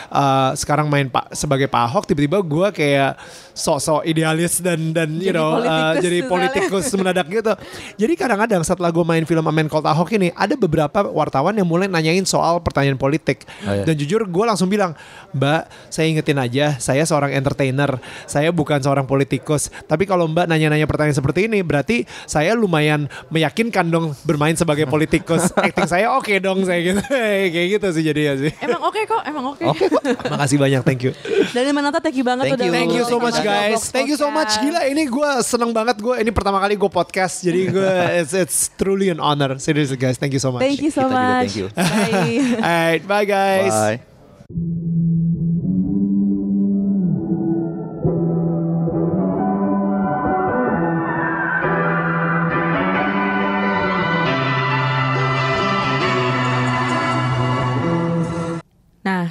[0.10, 3.18] uh, sekarang main pak sebagai Pak Ahok, tiba-tiba gue kayak
[3.54, 6.32] sok-sok idealis dan dan you Jadi know uh, politikus jadi misalnya.
[6.34, 7.54] politikus mendadak gitu.
[8.02, 11.86] Jadi kadang-kadang setelah gue main film Amen Called Ahok ini, ada beberapa wartawan yang mulai
[11.86, 13.46] nanyain soal pertanyaan politik.
[13.62, 13.86] Oh, iya.
[13.86, 14.98] Dan jujur gue langsung bilang,
[15.36, 15.62] Mbak,
[15.94, 19.70] saya ingetin aja, saya seorang entertainer, saya bukan seorang politikus.
[19.86, 25.52] Tapi kalau Mbak nanya-nanya pertanyaan seperti ini, berarti saya lumayan meyakinkan dong bermain sebagai politikus.
[25.58, 27.02] Acting saya oke dong, saya gitu.
[27.54, 28.52] Kayak gitu sih jadinya sih.
[28.60, 29.64] Emang oke kok, emang oke.
[30.34, 31.12] Makasih banyak, thank you.
[31.52, 32.74] Dan Manata thank you banget Thank udah you.
[32.74, 33.82] Thank you so much guys.
[33.90, 34.52] Thank you so much.
[34.62, 36.16] Gila ini gue seneng banget gue.
[36.22, 37.42] Ini pertama kali gue podcast.
[37.42, 39.58] Jadi gue it's, it's truly an honor.
[39.58, 40.18] Seriously guys.
[40.18, 40.62] Thank you so much.
[40.62, 41.34] Thank you so Kita juga much.
[41.34, 41.68] thank you.
[41.74, 42.38] Bye.
[42.62, 43.74] Alright, bye guys.
[43.74, 45.73] Bye.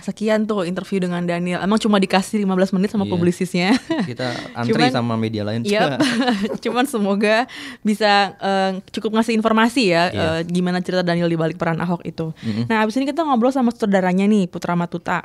[0.03, 1.59] Sekian tuh interview dengan Daniel.
[1.59, 3.11] Emang cuma dikasih 15 menit sama Iya.
[3.11, 3.69] publisisnya.
[4.11, 5.63] Kita antri Cuman- sama media lain.
[5.63, 6.03] Yap.
[6.65, 7.47] Cuman semoga
[7.81, 10.23] bisa eh, cukup ngasih informasi ya Iya.
[10.37, 12.35] eh, gimana cerita Daniel di balik peran Ahok itu.
[12.67, 15.25] Nah, abis ini kita ngobrol sama sutradaranya nih, Putra Matuta.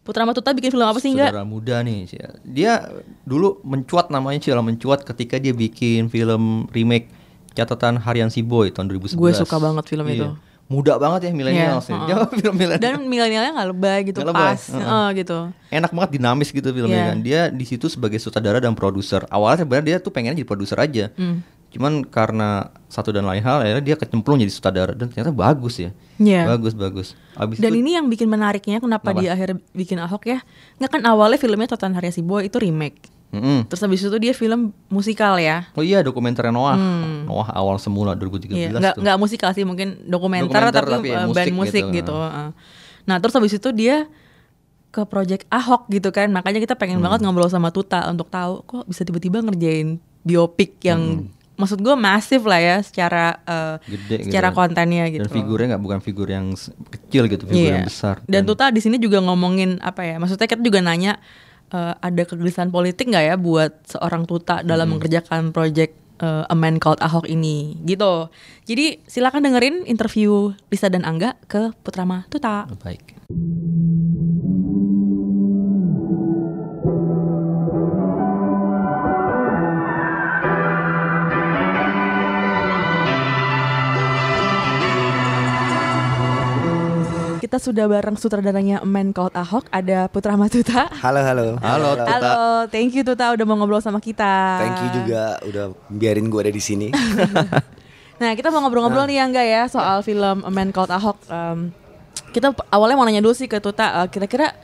[0.00, 1.34] Putra Matuta bikin film apa sih enggak?
[1.34, 2.06] Saudara muda nih.
[2.46, 2.78] Dia
[3.26, 7.10] dulu mencuat namanya Cila mencuat ketika dia bikin film remake
[7.58, 9.18] catatan Harian Si Boy tahun 2011.
[9.18, 10.30] Gue suka banget film itu.
[10.66, 11.94] Muda banget ya milenial Iya, sih.
[11.94, 12.06] heeh.
[12.10, 12.82] Dia film milenial.
[12.82, 14.82] Dan milenialnya nggak lebay gitu, lebay, pas, heeh.
[14.82, 15.38] Heeh, gitu.
[15.70, 17.06] Enak banget dinamis gitu filmnya Iya.
[17.06, 17.18] kan.
[17.22, 19.22] Dia di situ sebagai sutradara dan produser.
[19.30, 21.14] Awalnya sebenarnya dia tuh pengen jadi produser aja.
[21.14, 21.46] Hmm.
[21.70, 25.90] Cuman karena satu dan lain hal akhirnya dia kecemplung jadi sutradara dan ternyata bagus ya.
[26.18, 26.50] Iya.
[26.50, 27.08] Bagus bagus.
[27.38, 29.22] Abis Dan itu ini yang bikin menariknya kenapa Kenapa?
[29.22, 30.38] dia akhirnya bikin Ahok ya?
[30.82, 33.15] Nggak kan awalnya filmnya Totan Si Boy itu remake.
[33.28, 33.66] Mm-mm.
[33.66, 35.66] Terus habis itu dia film musikal ya.
[35.72, 36.78] Oh iya dokumenter Noah.
[37.22, 38.56] Noah awal semula 2013 Hmm.
[38.56, 42.14] Iya, nggak nggak musikal sih mungkin dokumenter, Dokumenter tapi, tapi ya musik band musik gitu.
[42.14, 42.16] gitu.
[43.04, 44.06] Nah terus habis itu dia
[44.88, 47.06] ke project Ahok gitu kan, makanya kita pengen Hmm.
[47.06, 52.40] banget ngobrol sama Tuta untuk tahu kok bisa tiba-tiba ngerjain biopik yang maksud gue masif
[52.42, 53.90] lah ya secara eh, Hmm.
[53.90, 54.56] Gede gitu secara kan.
[54.62, 55.24] kontennya gitu.
[55.24, 56.56] Dan figurnya nggak bukan figur yang
[56.88, 57.74] kecil gitu, figur Iya.
[57.76, 58.24] yang besar.
[58.24, 60.16] Dan Tuta di sini juga ngomongin apa ya?
[60.16, 61.20] Maksudnya kita juga nanya
[61.72, 66.82] eh, ada kegelisahan politik nggak ya buat seorang Tuta dalam mengerjakan project eh, A Man
[66.82, 68.28] Called Ahok ini, gitu.
[68.66, 72.66] Jadi silakan dengerin interview Lisa dan Angga ke Putrama Tuta.
[72.82, 73.16] baik.
[87.46, 90.90] Kita sudah bareng sutradaranya Man Called Ahok, ada Putrama Tuta.
[90.90, 91.54] Halo, halo.
[91.62, 92.10] Halo, Tuta.
[92.10, 92.38] Halo,
[92.74, 94.58] thank you Tuta udah mau ngobrol sama kita.
[94.58, 96.90] Thank you juga udah biarin gue ada di sini.
[98.18, 101.22] Nah, kita mau ngobrol-ngobrol nih ya enggak ya soal film A Man Called Ahok.
[101.30, 101.70] Em,
[102.34, 104.56] kita awalnya mau nanya dulu sih ke Tuta, eh, kira-kira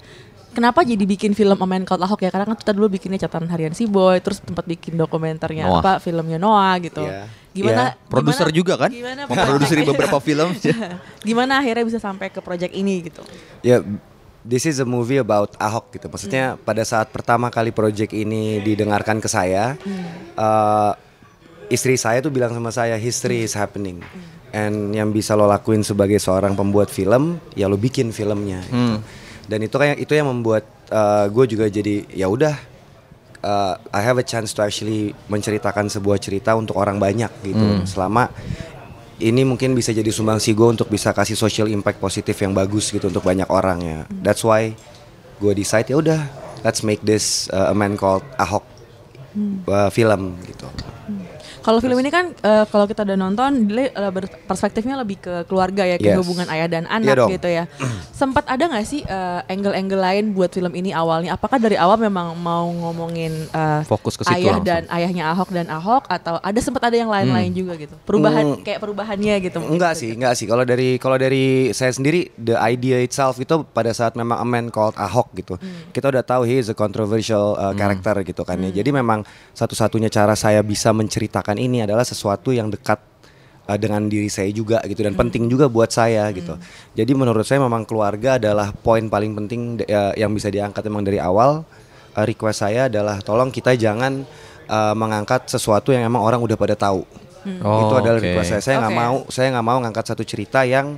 [0.52, 2.30] kenapa jadi bikin film A Man Called Ahok ya?
[2.30, 5.80] Karena kan Tuta dulu bikinnya catatan harian si Boy, terus tempat bikin dokumenternya Noah.
[5.80, 7.02] apa filmnya Noah gitu.
[7.02, 7.26] Iya.
[7.52, 7.82] Gimana?
[7.96, 8.08] Iya.
[8.08, 8.90] Produser juga kan?
[8.92, 9.26] Gimana?
[9.26, 10.48] Memproduksi beberapa film.
[11.28, 13.24] gimana akhirnya bisa sampai ke project ini gitu?
[13.64, 13.80] ya,
[14.46, 16.06] this is a movie about Ahok gitu.
[16.10, 19.78] Maksudnya pada saat pertama kali project ini didengarkan ke saya,
[20.36, 20.92] eh,
[21.70, 24.02] istri saya tuh bilang sama saya, history is happening.
[24.52, 28.60] And yang bisa lo lakuin sebagai seorang pembuat film, ya lo bikin filmnya.
[28.68, 29.00] Gitu.
[29.52, 30.64] Dan itu kayak itu yang membuat
[31.28, 32.56] gue juga jadi ya udah
[33.44, 37.84] uh, I have a chance to actually menceritakan sebuah cerita untuk orang banyak gitu.
[37.84, 38.32] Selama
[39.22, 43.12] ini mungkin bisa jadi sumbangsi gue untuk bisa kasih social impact positif yang bagus gitu
[43.12, 43.98] untuk banyak orang ya.
[44.24, 44.72] That's why
[45.42, 46.20] gue decide ya udah
[46.62, 48.64] let's make this uh, a man called Ahok
[49.68, 50.66] uh, film gitu.
[51.62, 54.10] Kalau film ini kan eh, kalau kita udah nonton, dia eh,
[54.42, 56.18] perspektifnya lebih ke keluarga ya, ke Yes.
[56.18, 57.30] hubungan ayah dan anak dong.
[57.30, 57.64] gitu ya.
[58.12, 61.32] Sempat ada nggak sih eh, angle-angle lain buat film ini awalnya?
[61.32, 64.66] Apakah dari awal memang mau ngomongin eh, Fokus ke situ ayah langsung.
[64.66, 67.94] dan ayahnya Ahok dan Ahok atau ada sempat ada yang lain-lain juga gitu?
[68.02, 68.60] Perubahan Hmm.
[68.60, 69.58] kayak perubahannya gitu?
[69.58, 70.44] Enggak sih, enggak sih.
[70.44, 74.66] Kalau dari kalau dari saya sendiri, the idea itself itu pada saat memang a man
[74.68, 75.54] called Ahok gitu.
[75.90, 78.72] Kita udah tahu he is a controversial uh, character gitu kan ya.
[78.72, 83.00] Jadi memang satu-satunya cara saya bisa menceritakan ini adalah sesuatu yang dekat
[83.66, 86.58] uh, dengan diri saya juga gitu dan penting juga buat saya gitu.
[86.94, 91.18] Jadi menurut saya memang keluarga adalah poin paling penting uh, yang bisa diangkat memang dari
[91.22, 91.64] awal.
[92.12, 94.28] Uh, request saya adalah tolong kita jangan
[94.68, 97.04] uh, mengangkat sesuatu yang emang orang udah pada tahu.
[97.42, 98.26] Oh, itu adalah oke.
[98.26, 98.62] request saya.
[98.62, 99.02] Saya nggak Oke.
[99.02, 100.94] mau saya nggak mau ngangkat satu cerita yang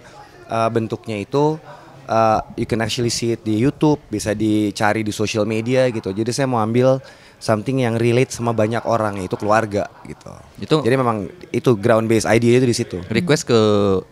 [0.48, 1.56] uh, bentuknya itu
[2.04, 6.10] uh, you can actually see it di YouTube, bisa dicari di social media gitu.
[6.10, 6.98] Jadi saya mau ambil
[7.36, 10.30] something yang relate sama banyak orang yaitu keluarga gitu.
[10.56, 12.96] Itu- Jadi memang itu ground based idea itu di situ.
[13.04, 13.58] Request ke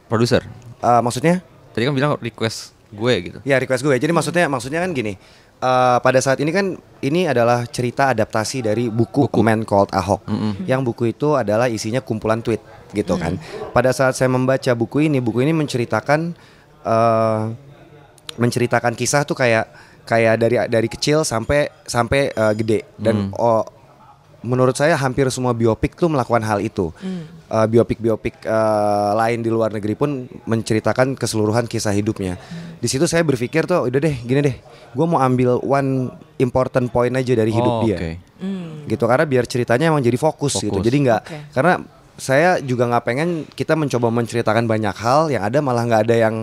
[0.06, 0.44] produser.
[0.78, 1.40] Uh, maksudnya?
[1.72, 3.38] Tadi kan bilang request gue gitu.
[3.42, 3.96] Ya request gue.
[3.96, 5.16] Jadi maksudnya maksudnya kan gini.
[5.62, 10.26] eh, pada saat ini kan ini adalah cerita adaptasi dari buku, A Man Called Ahok.
[10.66, 12.58] Yang buku itu adalah isinya kumpulan tweet
[12.90, 13.38] gitu kan.
[13.70, 16.34] Pada saat saya membaca buku ini, buku ini menceritakan
[16.82, 17.42] eh,
[18.36, 19.68] menceritakan kisah tuh kayak
[20.02, 23.62] kayak dari dari kecil sampai sampai eh, gede dan oh,
[24.42, 26.90] menurut saya hampir semua biopik tuh melakukan hal itu.
[27.52, 32.40] Eh, biopik-biopik eh, lain di luar negeri pun menceritakan keseluruhan kisah hidupnya.
[32.80, 34.56] Di situ saya berpikir tuh udah deh gini deh,
[34.96, 36.10] gue mau ambil one
[36.40, 38.10] important point aja dari hidup Oh, dia, oke.
[38.90, 40.74] gitu karena biar ceritanya emang jadi fokus, gitu.
[40.80, 40.84] Fokus.
[40.90, 41.38] Jadi nggak Oke.
[41.54, 41.72] karena
[42.18, 46.36] saya juga nggak pengen kita mencoba menceritakan banyak hal yang ada malah nggak ada yang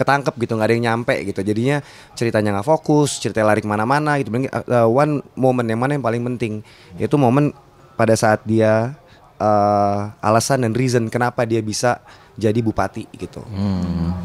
[0.00, 1.44] ketangkep gitu nggak ada yang nyampe gitu.
[1.44, 1.84] Jadinya
[2.16, 4.32] ceritanya nggak fokus cerita lari ke mana-mana gitu.
[4.32, 6.64] Uh, one moment yang mana yang paling penting
[6.96, 7.52] yaitu momen
[8.00, 8.96] pada saat dia
[9.36, 12.00] uh, alasan dan reason kenapa dia bisa
[12.40, 13.44] jadi bupati gitu.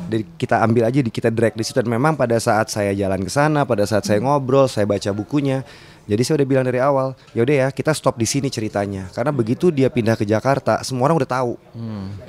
[0.08, 1.84] Dari kita ambil aja di kita drag di situ.
[1.84, 5.68] Dan memang pada saat saya jalan ke sana pada saat saya ngobrol saya baca bukunya
[6.06, 9.10] jadi saya udah bilang dari awal yaudah ya kita stop di sini ceritanya.
[9.10, 11.54] Karena begitu dia pindah ke Jakarta semua orang udah tahu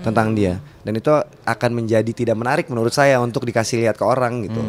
[0.01, 0.59] tentang dia.
[0.81, 1.13] Dan itu
[1.45, 4.63] akan menjadi tidak menarik menurut saya untuk dikasih lihat ke orang gitu.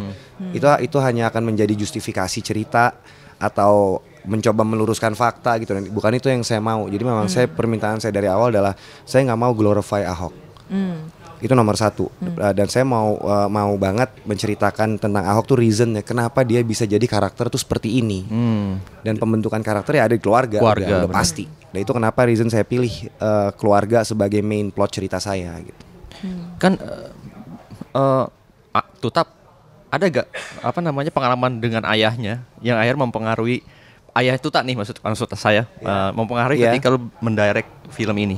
[0.51, 2.99] Itu itu hanya akan menjadi justifikasi cerita
[3.39, 5.71] atau mencoba meluruskan fakta gitu.
[5.71, 6.91] Dan bukan itu yang saya mau.
[6.91, 8.75] Jadi memang saya permintaan saya dari awal adalah
[9.07, 10.35] saya nggak mau glorify Ahok.
[10.67, 11.07] Hmm.
[11.43, 12.09] Itu nomor satu.
[12.21, 16.83] Uh, dan saya mau uh, mau banget menceritakan tentang Ahok tuh reasonnya kenapa dia bisa
[16.89, 18.25] jadi karakter tuh seperti ini.
[18.25, 18.81] Hmm.
[19.05, 21.45] Dan pembentukan karakternya ada di keluarga, Keluarga, udah, udah pasti.
[21.73, 25.83] Dan itu kenapa reason saya pilih uh, keluarga sebagai main plot cerita saya gitu.
[26.57, 27.13] Kan eh
[27.93, 28.25] eh,
[28.73, 29.27] ah, Tutap
[29.88, 30.27] ada gak
[30.61, 33.63] apa namanya pengalaman dengan ayahnya yang akhir mempengaruhi
[34.19, 36.75] ayah Tuta nih maksud maksud saya eh, mempengaruhi Iya.
[36.75, 38.38] ketika lu mendirect film ini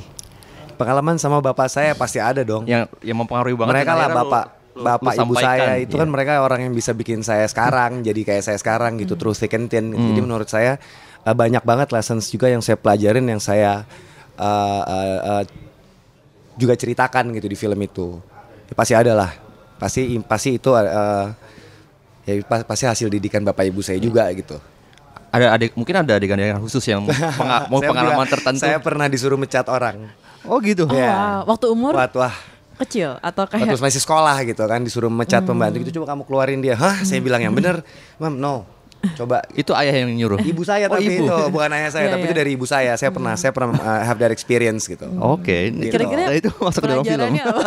[0.80, 2.64] Pengalaman sama bapak saya pasti ada dong.
[2.64, 6.02] yang yang mempengaruhi banget mereka lah bapak lu- bapak lu ibu saya itu Iya.
[6.02, 9.22] kan mereka orang yang bisa bikin saya sekarang jadi kayak saya sekarang gitu Hmm.
[9.22, 10.80] terus thick and thin jadi menurut saya
[11.22, 13.84] uh, banyak banget lessons juga yang saya pelajarin yang saya
[14.34, 15.44] uh, uh, uh,
[16.56, 18.20] juga ceritakan gitu di film itu.
[18.66, 19.32] Ya, pasti ada lah.
[19.76, 21.28] Pasti pasti itu uh,
[22.22, 24.56] ya pa- pasti hasil didikan bapak ibu saya juga gitu.
[25.30, 27.04] Ada adik mungkin ada adegan-adegan khusus yang
[27.40, 28.60] penga- mau pengalaman juga- tertentu.
[28.62, 30.08] saya pernah disuruh mecat orang
[30.44, 31.12] oh gitu Oh, Iya.
[31.12, 31.40] wow.
[31.48, 32.36] Waktu umur Wah, wah
[32.80, 35.52] kecil atau kayak Waktu masih sekolah gitu kan disuruh mecat Hmm.
[35.52, 36.76] pembantu gitu coba kamu keluarin dia.
[36.76, 37.84] Hah, saya bilang yang bener.
[38.16, 38.64] Mam, no.
[39.16, 41.24] Coba itu ayah yang nyuruh ibu saya Oh, tapi ibu.
[41.24, 42.40] itu bukan ayah saya Iya, tapi itu iya.
[42.40, 42.92] dari ibu saya.
[42.94, 45.08] Saya pernah saya pernah uh, have that experience gitu.
[45.10, 47.62] oke Kira-kira Nah, itu masuk ke dalam film pelajarannya apa?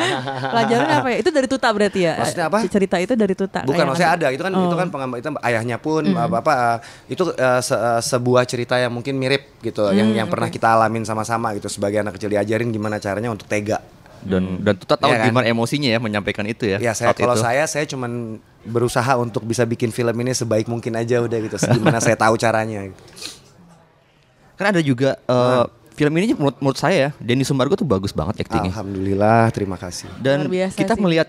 [0.50, 1.16] pelajarannya apa ya?
[1.18, 2.12] Itu dari Tuta berarti ya?
[2.16, 2.58] Maksudnya apa?
[2.64, 3.60] Cerita itu dari Tuta.
[3.62, 4.64] Bukan maksudnya ada itu kan Oh.
[4.64, 8.74] itu kan pengam- itu ayahnya pun apa apa uh, itu uh, se- uh, sebuah cerita
[8.74, 12.30] yang mungkin mirip gitu yang Hmm, yang pernah kita alamin sama-sama gitu sebagai anak kecil
[12.30, 13.76] diajarin gimana caranya untuk tega.
[14.18, 15.26] dan dan Tuta tahu Iya kan?
[15.28, 17.44] gimana emosinya ya menyampaikan itu ya Ya saya kalau itu.
[17.44, 21.98] saya saya cuman berusaha untuk bisa bikin film ini sebaik mungkin aja udah gitu gimana
[21.98, 23.02] saya tahu caranya gitu.
[24.54, 25.64] kan ada juga eh,
[25.98, 30.06] film ini menurut, menurut saya ya Denny Sumargo tuh bagus banget aktingnya Alhamdulillah, terima kasih.
[30.22, 30.46] dan
[30.76, 31.02] kita sih.
[31.02, 31.28] melihat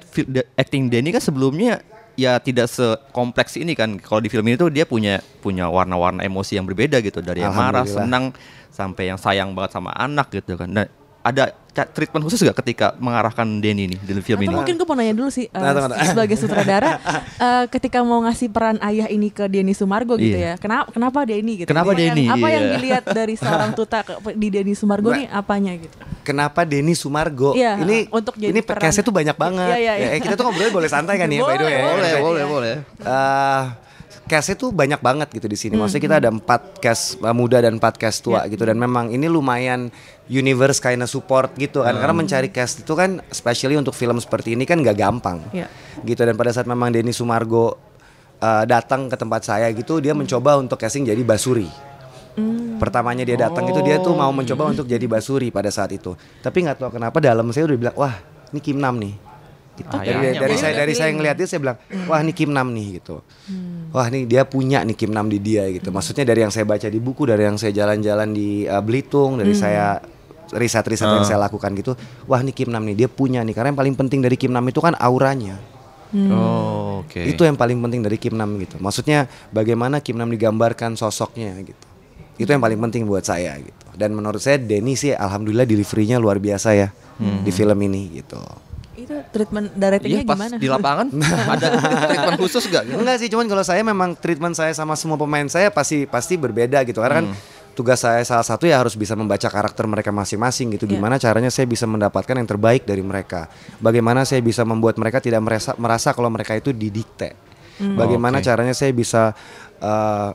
[0.54, 1.82] acting Denny kan sebelumnya
[2.20, 6.60] ya tidak sekompleks ini kan kalau di film ini tuh dia punya punya warna-warna emosi
[6.60, 8.36] yang berbeda gitu dari yang marah senang
[8.70, 10.86] sampai yang sayang banget sama anak gitu kan nah
[11.20, 14.96] ada treatment khusus gak ketika mengarahkan Denny nih di film Atau ini mungkin gue mau
[14.96, 16.12] nanya dulu sih uh, Nah, tunggu, tunggu.
[16.12, 16.92] sebagai sutradara
[17.40, 20.44] uh, ketika mau ngasih peran ayah ini ke Denny Sumargo gitu Iya.
[20.50, 20.54] ya.
[20.58, 21.68] Kenapa kenapa Denny gitu?
[21.68, 22.28] Kenapa Denny?
[22.28, 22.74] Apa yang Iya.
[22.76, 25.96] dilihat dari seorang Tuta ke- di Denny Sumargo nih apanya gitu?
[26.22, 27.56] Kenapa Denny Sumargo?
[27.56, 29.70] Iya, ini untuk jadi ini case tuh banyak banget.
[29.70, 30.08] Iya, iya, iya.
[30.10, 31.80] Ya, eh, kita tuh ngobrolnya boleh santai kan ya, by the way.
[31.80, 32.76] Boleh, boleh boleh boleh
[34.30, 35.74] Eh, case tuh banyak banget gitu di sini.
[35.74, 38.54] Hmm, Maksudnya kita ada empat cast uh, muda dan empat cast tua Iya.
[38.54, 39.90] gitu dan memang ini lumayan
[40.30, 41.98] universe kinda support gitu kan.
[41.98, 45.42] Karena mencari cast itu kan especially untuk film seperti ini kan gak gampang.
[45.50, 45.66] Iya.
[46.06, 47.74] Gitu dan pada saat memang Denny Sumargo
[48.38, 51.66] uh, datang ke tempat saya gitu dia mencoba untuk casting jadi Basuri.
[52.80, 56.14] Pertamanya dia datang itu dia tuh mau mencoba untuk jadi Basuri pada saat itu.
[56.40, 58.16] Tapi nggak tahu kenapa dalam saya udah bilang wah
[58.54, 59.29] ini Kim Nam nih.
[59.80, 59.96] Gitu.
[59.96, 60.42] Ah, dari iya.
[60.44, 61.16] dari Iya, saya dari saya feeling.
[61.24, 61.78] ngeliat dia saya bilang
[62.12, 63.24] wah ini Kim Nam nih gitu.
[63.96, 65.90] Wah ini dia punya nih Kim Nam di dia gitu.
[65.90, 69.56] Maksudnya dari yang saya baca di buku, dari yang saya jalan-jalan di uh, Belitung, dari
[69.56, 70.04] saya
[70.52, 71.96] riset-riset yang saya lakukan gitu.
[72.28, 73.56] Wah ini Kim Nam nih dia punya nih.
[73.56, 75.56] Karena yang paling penting dari Kim Nam itu kan auranya.
[76.10, 78.82] oh, oke Itu yang paling penting dari Kim Nam gitu.
[78.82, 81.86] Maksudnya bagaimana Kim Nam digambarkan sosoknya gitu.
[82.40, 83.86] Itu yang paling penting buat saya gitu.
[84.00, 86.88] Dan menurut saya Denny sih alhamdulillah deliverynya luar biasa ya
[87.20, 88.40] di film ini gitu.
[89.10, 90.56] Itu treatment directingnya Iya pas gimana?
[90.62, 91.08] di lapangan
[91.58, 91.68] ada
[92.06, 92.86] treatment khusus gak?
[92.94, 96.86] Enggak sih, cuman kalau saya memang treatment saya sama semua pemain saya pasti pasti berbeda
[96.86, 97.02] gitu.
[97.02, 97.34] Karena kan
[97.74, 100.86] tugas saya salah satu ya harus bisa membaca karakter mereka masing-masing gitu.
[100.86, 101.02] Iya.
[101.02, 103.50] Gimana caranya saya bisa mendapatkan yang terbaik dari mereka.
[103.82, 107.34] Bagaimana saya bisa membuat mereka tidak merasa merasa kalau mereka itu didikte.
[107.80, 108.46] Bagaimana Oke.
[108.46, 109.34] caranya saya bisa
[109.82, 110.30] eh,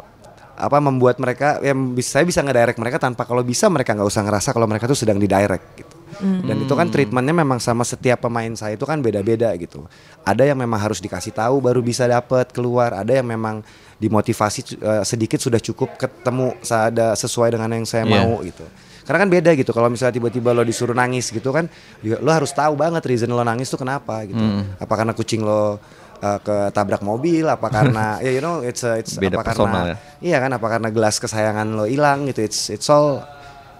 [0.54, 4.22] apa membuat mereka yang bisa saya bisa ngedirect mereka tanpa kalau bisa mereka nggak usah
[4.22, 5.93] ngerasa kalau mereka tuh sedang didirect gitu.
[6.20, 9.84] Dan itu kan treatmentnya memang sama setiap pemain saya itu kan beda-beda gitu.
[10.22, 13.60] Ada yang memang harus dikasih tahu baru bisa dapat keluar, ada yang memang
[13.96, 18.20] dimotivasi eh, sedikit sudah cukup ketemu ada sesuai dengan yang saya Iya.
[18.20, 18.64] mau gitu.
[19.04, 21.68] Karena kan beda gitu kalau misalnya tiba-tiba lo disuruh nangis gitu kan,
[22.00, 24.40] ya lo harus tahu banget reason lo nangis tuh kenapa gitu.
[24.80, 25.76] Apa karena kucing lo
[26.24, 29.80] uh, ketabrak mobil, apa karena ya you know it's a- it's Beda apa personal karena
[29.92, 29.96] ya.
[30.24, 32.40] iya kan apa karena gelas kesayangan lo hilang gitu.
[32.40, 33.20] It's it's all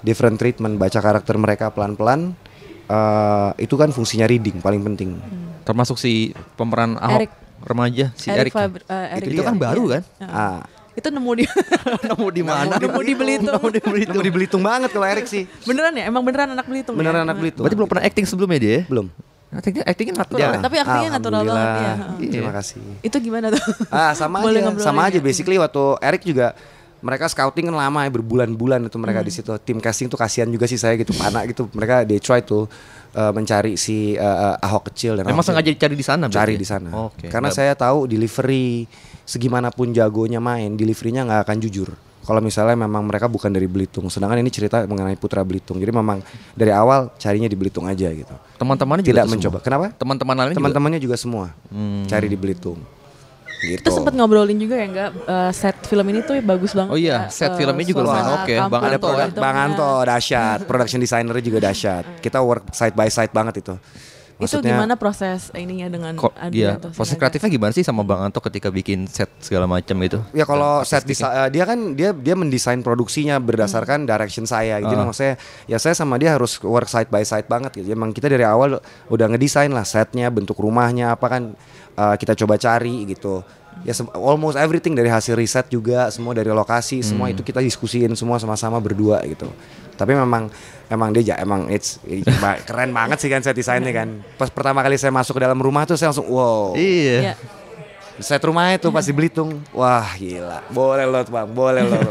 [0.05, 2.37] different treatment baca karakter mereka pelan-pelan.
[2.85, 5.17] eh, itu kan fungsinya reading paling penting.
[5.63, 6.13] Termasuk si
[6.53, 7.31] pemeran Ahok Eric.
[7.63, 8.53] remaja si Eric Eric.
[8.53, 9.63] Fabr- eh, Eric itu, itu kan iya.
[9.65, 10.03] baru kan?
[10.21, 10.61] Ah,
[10.93, 11.45] Itu nemu di
[12.07, 12.77] Nemu di mana?
[12.77, 13.51] Nemu di Belitung.
[13.51, 14.13] Nemu di Belitung.
[14.13, 15.49] Nemu di Belitung banget kalau Erik sih.
[15.65, 16.05] beneran ya?
[16.05, 17.27] Emang beneran anak Belitung Beneran ya?
[17.27, 17.65] anak Belitung.
[17.65, 18.71] Berarti belum pernah acting sebelumnya dia?
[18.71, 18.83] ya?
[18.85, 19.07] Belum.
[19.49, 20.41] Actingnya actingnya natural.
[20.45, 20.61] Jangan.
[20.61, 21.95] Tapi aktingnya natural banget, iya.
[22.21, 22.53] Terima Iya.
[22.53, 22.79] kasih.
[23.01, 23.63] Itu gimana tuh?
[23.89, 25.17] Ah sama aja, sama aja.
[25.17, 25.23] ya?
[25.23, 26.53] Basically waktu Erik juga
[27.05, 29.29] mereka scouting kan lama ya berbulan-bulan itu mereka Hmm.
[29.29, 29.53] di situ.
[29.61, 31.69] Tim casting tuh kasihan juga sih saya gitu, panak gitu.
[31.71, 32.65] Mereka they try to
[33.13, 34.25] uh, mencari si uh,
[34.57, 36.59] uh, Ahok kecil dan Memang Ahok sengaja cari di sana cari ya?
[36.59, 36.89] di sana.
[37.05, 37.29] Oke.
[37.29, 38.89] Karena Nggak- saya tahu delivery
[39.23, 41.91] segimanapun jagonya main, deliverynya nggak akan jujur.
[42.25, 44.09] kalau misalnya memang mereka bukan dari Belitung.
[44.09, 45.77] Sedangkan ini cerita mengenai putra Belitung.
[45.77, 46.25] Jadi memang
[46.57, 48.33] dari awal carinya di Belitung aja gitu.
[48.57, 49.53] Teman-temannya juga Tidak tuh mencoba.
[49.53, 49.67] semua?
[49.69, 49.87] Kenapa?
[49.93, 50.57] Teman-teman lain juga.
[50.57, 51.53] Teman-temannya juga semua
[52.09, 52.81] cari di Belitung.
[53.65, 53.81] Gitu.
[53.81, 56.93] Itu sempat ngobrolin juga ya enggak eh, set film ini tuh bagus banget.
[56.93, 58.55] Oh iya, ya, set eh, filmnya juga lumayan oke.
[58.69, 59.27] Bang kampung Anto ya.
[59.41, 62.05] Bang Anto dahsyat, production designernya juga dahsyat.
[62.21, 63.75] Kita work side by side banget itu.
[64.35, 66.19] Itu gimana proses ininya dengan
[66.51, 70.19] dia tuh proses kreatifnya gimana sih sama Bang Anto ketika bikin set segala macam gitu?
[70.35, 71.31] Ya kalau set artistiknya?
[71.31, 74.83] desa- eh, dia kan dia dia mendesain produksinya berdasarkan direction saya.
[74.83, 75.07] Jadi Ah.
[75.07, 77.89] maksudnya ya saya sama dia harus work side by side banget gitu.
[77.89, 81.43] Emang kita dari awal udah ngedesain lah setnya, bentuk rumahnya apa kan
[81.95, 83.47] eh, kita coba cari gitu.
[83.83, 87.35] Ya almost everything dari hasil riset juga, semua dari lokasi, semua Hmm.
[87.35, 89.47] itu kita diskusiin semua sama-sama berdua gitu.
[89.95, 90.51] Tapi memang
[90.93, 92.01] emang dia emang it's
[92.69, 94.21] keren banget sih kan set desainnya kan.
[94.37, 96.77] Pas pertama kali saya masuk ke dalam rumah tuh saya langsung wow.
[96.77, 97.33] Iya.
[97.33, 97.35] Iya.
[98.23, 99.59] Set rumahnya tuh pasti Belitung.
[99.75, 100.63] Wah gila.
[100.71, 102.03] Boleh loh bang, boleh loh.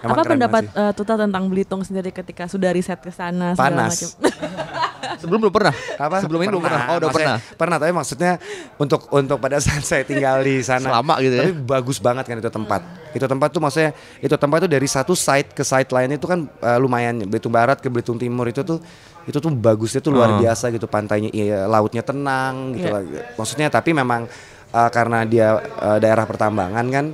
[0.00, 3.92] Emang Apa pendapat eh, Tuta tentang Belitung sendiri ketika sudah riset ke sana segala Panas.
[3.94, 4.08] macam?
[5.20, 5.74] Sebelum belum pernah.
[5.98, 6.16] Apa?
[6.24, 6.82] Sebelum ini belum pernah.
[6.88, 7.36] Oh, udah pernah.
[7.36, 8.32] Pernah, tapi maksudnya
[8.76, 10.88] untuk untuk pada saat saya tinggal di sana.
[10.88, 11.42] Selama gitu ya.
[11.44, 12.80] Tapi bagus banget kan itu tempat.
[13.12, 16.48] Itu tempat tuh maksudnya itu tempat tuh dari satu site ke site lain itu kan
[16.48, 17.20] eh, lumayan.
[17.28, 18.80] Belitung Barat ke Belitung Timur itu tuh
[19.28, 20.38] itu tuh bagusnya tuh luar Oh.
[20.40, 22.94] biasa gitu pantainya iya, lautnya tenang gitu Iya.
[22.96, 23.02] lah.
[23.36, 24.24] Maksudnya tapi memang
[24.70, 27.06] eh, karena dia eh, daerah pertambangan kan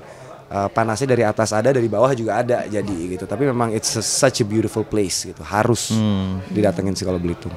[0.47, 3.25] eh, panasnya dari atas ada dari bawah juga ada jadi gitu.
[3.25, 5.43] Tapi memang it's a- such a beautiful place gitu.
[5.43, 6.39] Harus Hmm.
[6.49, 7.53] didatengin sih kalau Belitung.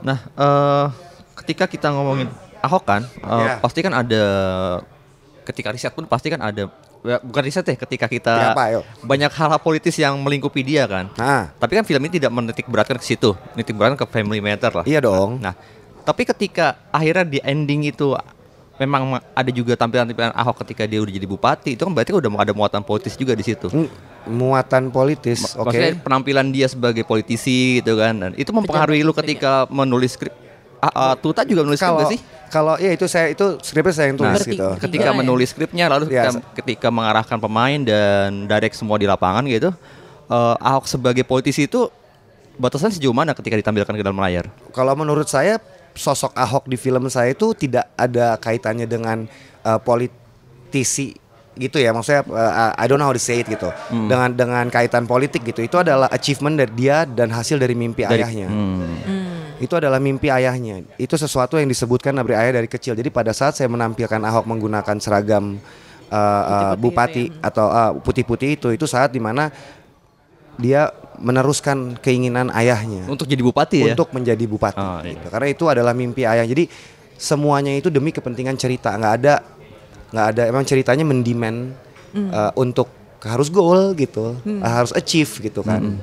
[0.00, 0.86] Nah, eh
[1.36, 2.30] ketika kita ngomongin
[2.60, 3.58] Ahok kan, eh, Iya.
[3.58, 4.22] pasti kan ada
[5.42, 6.70] ketika riset pun pasti kan ada
[7.02, 8.80] ya, bukan riset ya ketika kita Ya, apa, ayo?
[9.02, 11.10] banyak hal-hal politis yang melingkupi dia kan.
[11.12, 14.70] Nah, Tapi kan film ini tidak menitik beratkan ke situ, menitik beratkan ke family matter
[14.70, 14.84] lah.
[14.84, 15.42] Iya dong.
[15.42, 15.58] Nah,
[16.00, 18.14] tapi ketika akhirnya di ending itu
[18.82, 22.30] memang ma- ada juga tampilan-tampilan Ahok ketika dia udah jadi bupati, itu kan berarti udah
[22.36, 23.70] ada muatan politis juga di situ.
[24.22, 25.70] Muatan politis, oke.
[25.70, 28.14] Maksudnya penampilan dia sebagai politisi gitu kan.
[28.16, 30.30] Dan itu mempengaruhi lu ketika menulis skrip.
[30.78, 32.20] Ah, ah, Tuta juga menulis skrip Kalau sih?
[32.48, 34.68] kalau iya itu saya itu skripnya saya yang tulis Berarti- gitu.
[34.78, 35.14] Ketika ya?
[35.14, 39.70] menulis skripnya lalu Iya, ketika, ketika mengarahkan pemain dan direct semua di lapangan gitu.
[40.24, 41.86] eh, Ahok sebagai politisi itu
[42.54, 44.50] batasan sejauh mana ketika ditampilkan ke dalam layar?
[44.70, 45.56] Kalau menurut saya
[45.92, 49.28] sosok Ahok di film saya itu tidak ada kaitannya dengan
[49.64, 51.16] uh, politisi
[51.56, 51.92] gitu ya.
[51.92, 53.68] Maksudnya uh, I don't know how to say it gitu.
[53.68, 54.08] Hmm.
[54.08, 55.60] dengan dengan kaitan politik gitu.
[55.60, 58.48] Itu adalah achievement dari dia dan hasil dari mimpi Dari- ayahnya.
[58.48, 59.60] Hmm.
[59.62, 60.82] itu adalah mimpi ayahnya.
[60.98, 62.98] Itu sesuatu yang disebutkan dari ayah dari kecil.
[62.98, 65.62] Jadi pada saat saya menampilkan Ahok menggunakan seragam
[66.10, 69.54] uh, uh, bupati itu atau uh, putih-putih itu itu saat di mana
[70.60, 73.92] dia meneruskan keinginan ayahnya Untuk jadi bupati ya?
[73.92, 75.12] untuk menjadi bupati Oh, iya.
[75.12, 75.26] gitu.
[75.28, 76.64] karena itu adalah mimpi ayah jadi
[77.14, 79.34] semuanya itu demi kepentingan cerita nggak ada
[80.08, 81.72] nggak ada emang ceritanya mendimen
[82.12, 82.88] uh, untuk
[83.20, 85.96] harus goal gitu uh, harus achieve gitu kan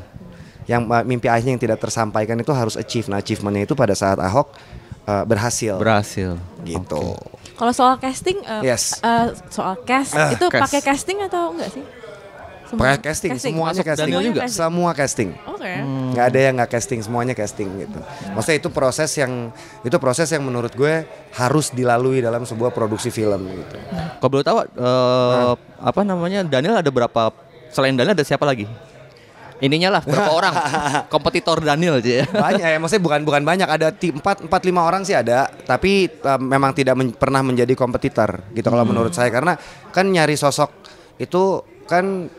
[0.65, 4.17] yang uh, mimpi ayahnya yang tidak tersampaikan itu harus achieve nah achievementnya itu pada saat
[4.17, 4.53] Ahok
[5.03, 6.37] uh, berhasil Berhasil.
[6.61, 7.17] gitu
[7.53, 9.03] Kalau soal casting, eh, Yes.
[9.03, 10.63] eh, soal cast Ah, itu cast.
[10.63, 11.83] pakai casting atau enggak sih?
[12.69, 14.05] Semua- pakai casting, semuanya Masuk casting.
[14.07, 14.41] Daniel juga?
[14.45, 15.29] semua casting.
[15.43, 15.71] Oke.
[16.09, 17.99] nggak ada yang nggak casting semuanya casting gitu.
[18.29, 19.49] Maksudnya itu proses yang
[19.81, 21.03] itu proses yang menurut gue
[21.33, 23.77] harus dilalui dalam sebuah produksi film gitu.
[24.15, 27.33] Kalau boleh tahu eh, apa namanya Daniel ada berapa
[27.67, 28.69] selain Daniel ada siapa lagi?
[29.59, 30.53] Ininya lah berapa orang?
[31.07, 32.25] Kompetitor Daniel aja ya.
[32.25, 33.67] banyak ya maksudnya bukan bukan banyak.
[33.67, 38.45] Ada empat empat lima orang sih ada tapi eh, memang tidak men- pernah menjadi kompetitor
[38.49, 39.27] gitu kalau menurut saya.
[39.27, 39.57] Karena
[39.89, 40.71] kan nyari sosok
[41.17, 42.29] itu kan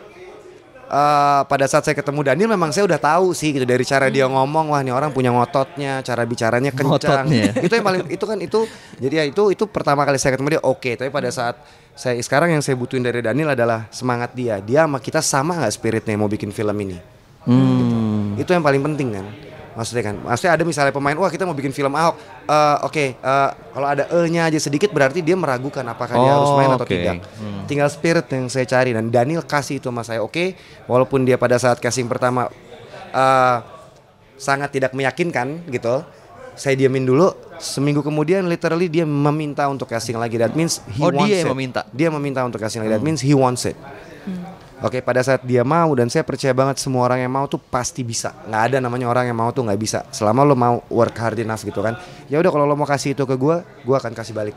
[0.91, 4.27] eh, pada saat saya ketemu Daniel memang saya udah tahu sih gitu dari cara dia
[4.27, 7.31] ngomong wah ini orang punya ngototnya cara bicaranya kencang.
[7.31, 7.55] Ngototnya.
[7.67, 8.61] itu yang paling itu kan itu
[8.99, 11.57] jadi ya itu itu pertama kali saya ketemu dia oke tapi pada saat
[11.95, 14.59] saya sekarang yang saya butuhin dari Daniel adalah semangat dia.
[14.59, 17.21] Dia sama kita sama nggak spiritnya mau bikin film ini?
[17.41, 18.37] Hmm.
[18.37, 19.27] itu yang paling penting kan
[19.71, 22.19] maksudnya kan maksudnya ada misalnya pemain wah kita mau bikin film Ahok.
[22.43, 26.53] Eh, oke eh, kalau ada e-nya aja sedikit berarti dia meragukan apakah dia Oh, harus
[26.55, 26.91] main atau oke.
[26.91, 27.23] tidak.
[27.65, 30.59] Tinggal spirit yang saya cari dan Daniel kasih itu sama saya oke?
[30.85, 32.51] Walaupun dia pada saat casting pertama
[33.11, 33.57] eh,
[34.35, 36.03] sangat tidak meyakinkan gitu
[36.53, 37.31] saya diamin dulu.
[37.57, 40.37] Seminggu kemudian literally dia meminta untuk casting lagi.
[40.37, 41.41] That means he Oh, wants dia it.
[41.41, 41.81] yang meminta?
[41.91, 42.93] dia meminta untuk casting lagi.
[42.93, 43.77] That means he wants it
[44.81, 48.01] Oke, pada saat dia mau dan saya percaya banget semua orang yang mau tuh pasti
[48.01, 48.33] bisa.
[48.49, 50.09] Nggak ada namanya orang yang mau tuh nggak bisa.
[50.09, 52.01] Selama lo mau work hard enough gitu kan.
[52.33, 54.57] Ya udah kalau lo mau kasih itu ke gua, gua akan kasih balik.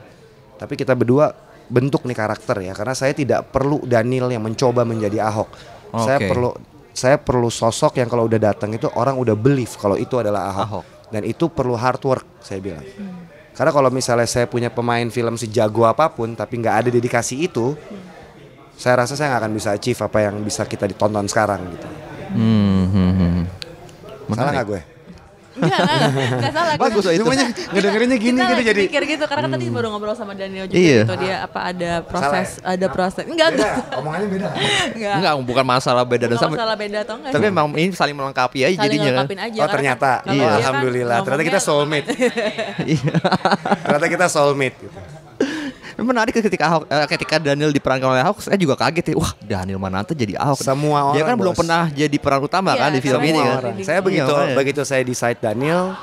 [0.55, 1.35] Tapi kita berdua
[1.67, 5.49] bentuk nih karakter ya, karena saya tidak perlu Daniel yang mencoba menjadi Ahok.
[5.99, 6.29] Saya Oke.
[6.31, 6.49] perlu
[6.93, 10.63] saya perlu sosok yang kalau udah datang itu orang udah believe kalau itu adalah Ahok.
[10.63, 10.85] Ahok.
[11.11, 12.81] Dan itu perlu hard work, saya bilang.
[13.53, 17.77] Karena kalau misalnya saya punya pemain film sejago apa pun tapi nggak ada dedikasi itu,
[18.75, 21.87] saya rasa saya nggak akan bisa achieve apa yang bisa kita ditonton sekarang gitu.
[22.31, 23.43] Hmm, hmm, hmm.
[24.29, 24.81] Salah nggak gue?
[25.53, 26.73] Enggak, enggak, enggak salah.
[26.81, 27.21] Bagus itu.
[27.21, 27.45] Semuanya
[27.77, 28.81] ngedengerinnya gini kita gitu jadi.
[28.89, 31.05] mikir gitu karena kan tadi baru ngobrol sama Daniel juga Iya.
[31.05, 34.47] gitu dia apa ada proses Salah ada proses enggak Beda, enggak omongannya beda.
[34.97, 36.57] enggak Enggak, bukan masalah beda dan sama.
[36.57, 39.25] masalah beda atau enggak Tapi memang ini saling melengkapi aja Saling jadinya kan.
[39.39, 40.41] aja Oh ternyata, kan kalau Iya.
[40.43, 41.17] kan alhamdulillah.
[41.21, 42.07] Ternyata kita soulmate.
[42.83, 43.13] Iya.
[43.85, 44.77] ternyata kita soulmate.
[44.79, 44.99] Gitu.
[45.95, 49.15] Menarik ketika Ahok, eh, ketika Daniel diperankan oleh Ahok, saya juga kaget ya.
[49.15, 50.57] Wah, Daniel Mananta jadi Ahok.
[50.57, 51.59] Semua Dia orang, kan belum Bos.
[51.59, 53.55] pernah jadi peran utama Iya, kan di film ini kan.
[53.59, 53.73] orang.
[53.79, 54.55] Saya Iya, begitu makanya.
[54.55, 55.93] begitu saya decide Daniel,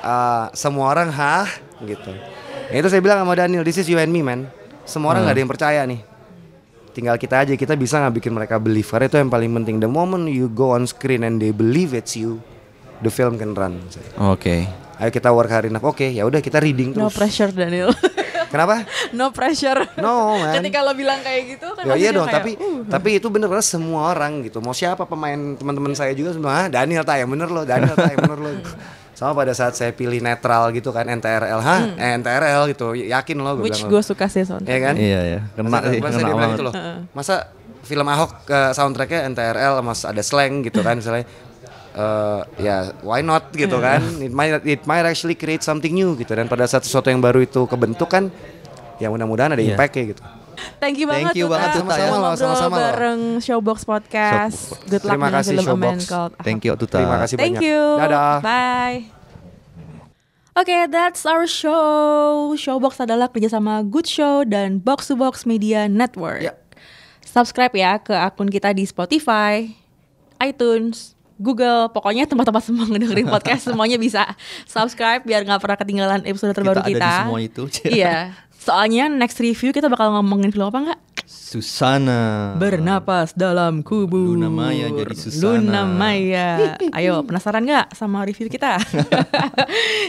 [0.00, 1.48] uh, semua orang hah
[1.80, 2.12] gitu.
[2.68, 4.48] Ya itu saya bilang sama Daniel, this is you and me man.
[4.82, 6.00] Semua orang nggak ada yang percaya nih.
[6.90, 8.84] Tinggal kita aja kita bisa nggak bikin mereka believe.
[8.84, 9.76] Karena itu yang paling penting.
[9.78, 12.40] The moment you go on screen and they believe it's you,
[12.98, 13.78] the film can run.
[14.18, 14.66] Oke.
[14.98, 15.86] Ayo kita work hard enough.
[15.86, 17.14] Oke, ya udah kita reading no terus.
[17.14, 17.94] pressure Daniel
[18.48, 18.84] Kenapa?
[19.10, 20.56] no pressure No, man.
[20.56, 23.48] ketika lo bilang kayak gitu kan Ya iya dong, kayak, tapi uh, tapi itu bener
[23.48, 24.58] lah semua orang gitu.
[24.58, 28.10] Mau siapa pemain teman-teman saya juga semua, ah, Daniel tak yang bener loh, Daniel tak
[28.10, 28.52] yang bener loh.
[29.12, 31.80] Sama pada saat saya pilih netral gitu kan NTRL, hah?
[31.92, 33.64] Eh, NTRL gitu, yakin loh gue Hmm.
[33.64, 33.90] which bilang.
[33.90, 34.94] gue suka sih sound Iya kan?
[34.94, 36.52] Iya ya, kena sih, kena dia bilang banget.
[36.52, 36.74] gitu loh.
[37.12, 37.34] Masa
[37.80, 41.24] film Ahok ke soundtracknya NTRL mas ada slang gitu kan misalnya
[41.90, 46.30] eh, ya why not gitu kan it might it might actually create something new gitu
[46.30, 48.28] dan pada saat sesuatu yang baru itu kebentuk kan
[48.96, 49.72] ya mudah-mudahan ada Iya.
[49.72, 50.24] impact-nya gitu
[50.82, 51.54] Thank you Thank banget you Tuta.
[51.54, 52.06] banget, Tuta, ya.
[52.10, 52.78] ngobrol Sama-sama loh.
[52.82, 54.74] bareng Showbox Podcast.
[54.84, 56.10] Good luck Terima dengan kasih, film A Man Showbox.
[56.10, 56.96] Called Thank you Tuta.
[56.98, 57.82] terima kasih Thank banyak you.
[57.96, 58.98] dadah Bye.
[60.52, 62.50] Oke, that's our show.
[62.52, 66.42] Showbox adalah kerjasama Good Show dan Box to Box Media Network.
[66.42, 66.58] Ya.
[67.22, 69.70] Subscribe ya ke akun kita di Spotify,
[70.38, 74.26] iTunes, Google, pokoknya tempat-tempat semua ngedengerin podcast semuanya bisa
[74.66, 77.06] subscribe biar nggak pernah ketinggalan episode terbaru Kita ada kita.
[77.08, 77.62] di semua itu.
[77.98, 78.16] iya.
[78.58, 81.00] Soalnya next review kita bakal ngomongin film apa nggak?
[81.28, 82.52] Susana.
[82.56, 84.36] Bernapas dalam kubur.
[84.36, 85.60] Luna Maya jadi Susana.
[85.60, 86.76] Luna Maya.
[86.96, 88.76] Ayo, penasaran nggak sama review kita?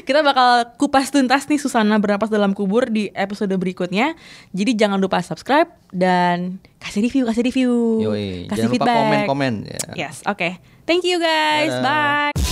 [0.07, 4.15] kita bakal kupas tuntas nih Susana bernapas dalam kubur di episode berikutnya.
[4.51, 7.71] Jadi jangan lupa subscribe dan kasih review, kasih review.
[8.03, 8.97] Yoi, kasih jangan lupa feedback.
[8.99, 9.82] komen-komen ya.
[9.95, 10.78] Yes, oke.
[10.90, 11.70] Thank you guys.
[11.70, 12.34] Dadah.
[12.34, 12.49] Bye.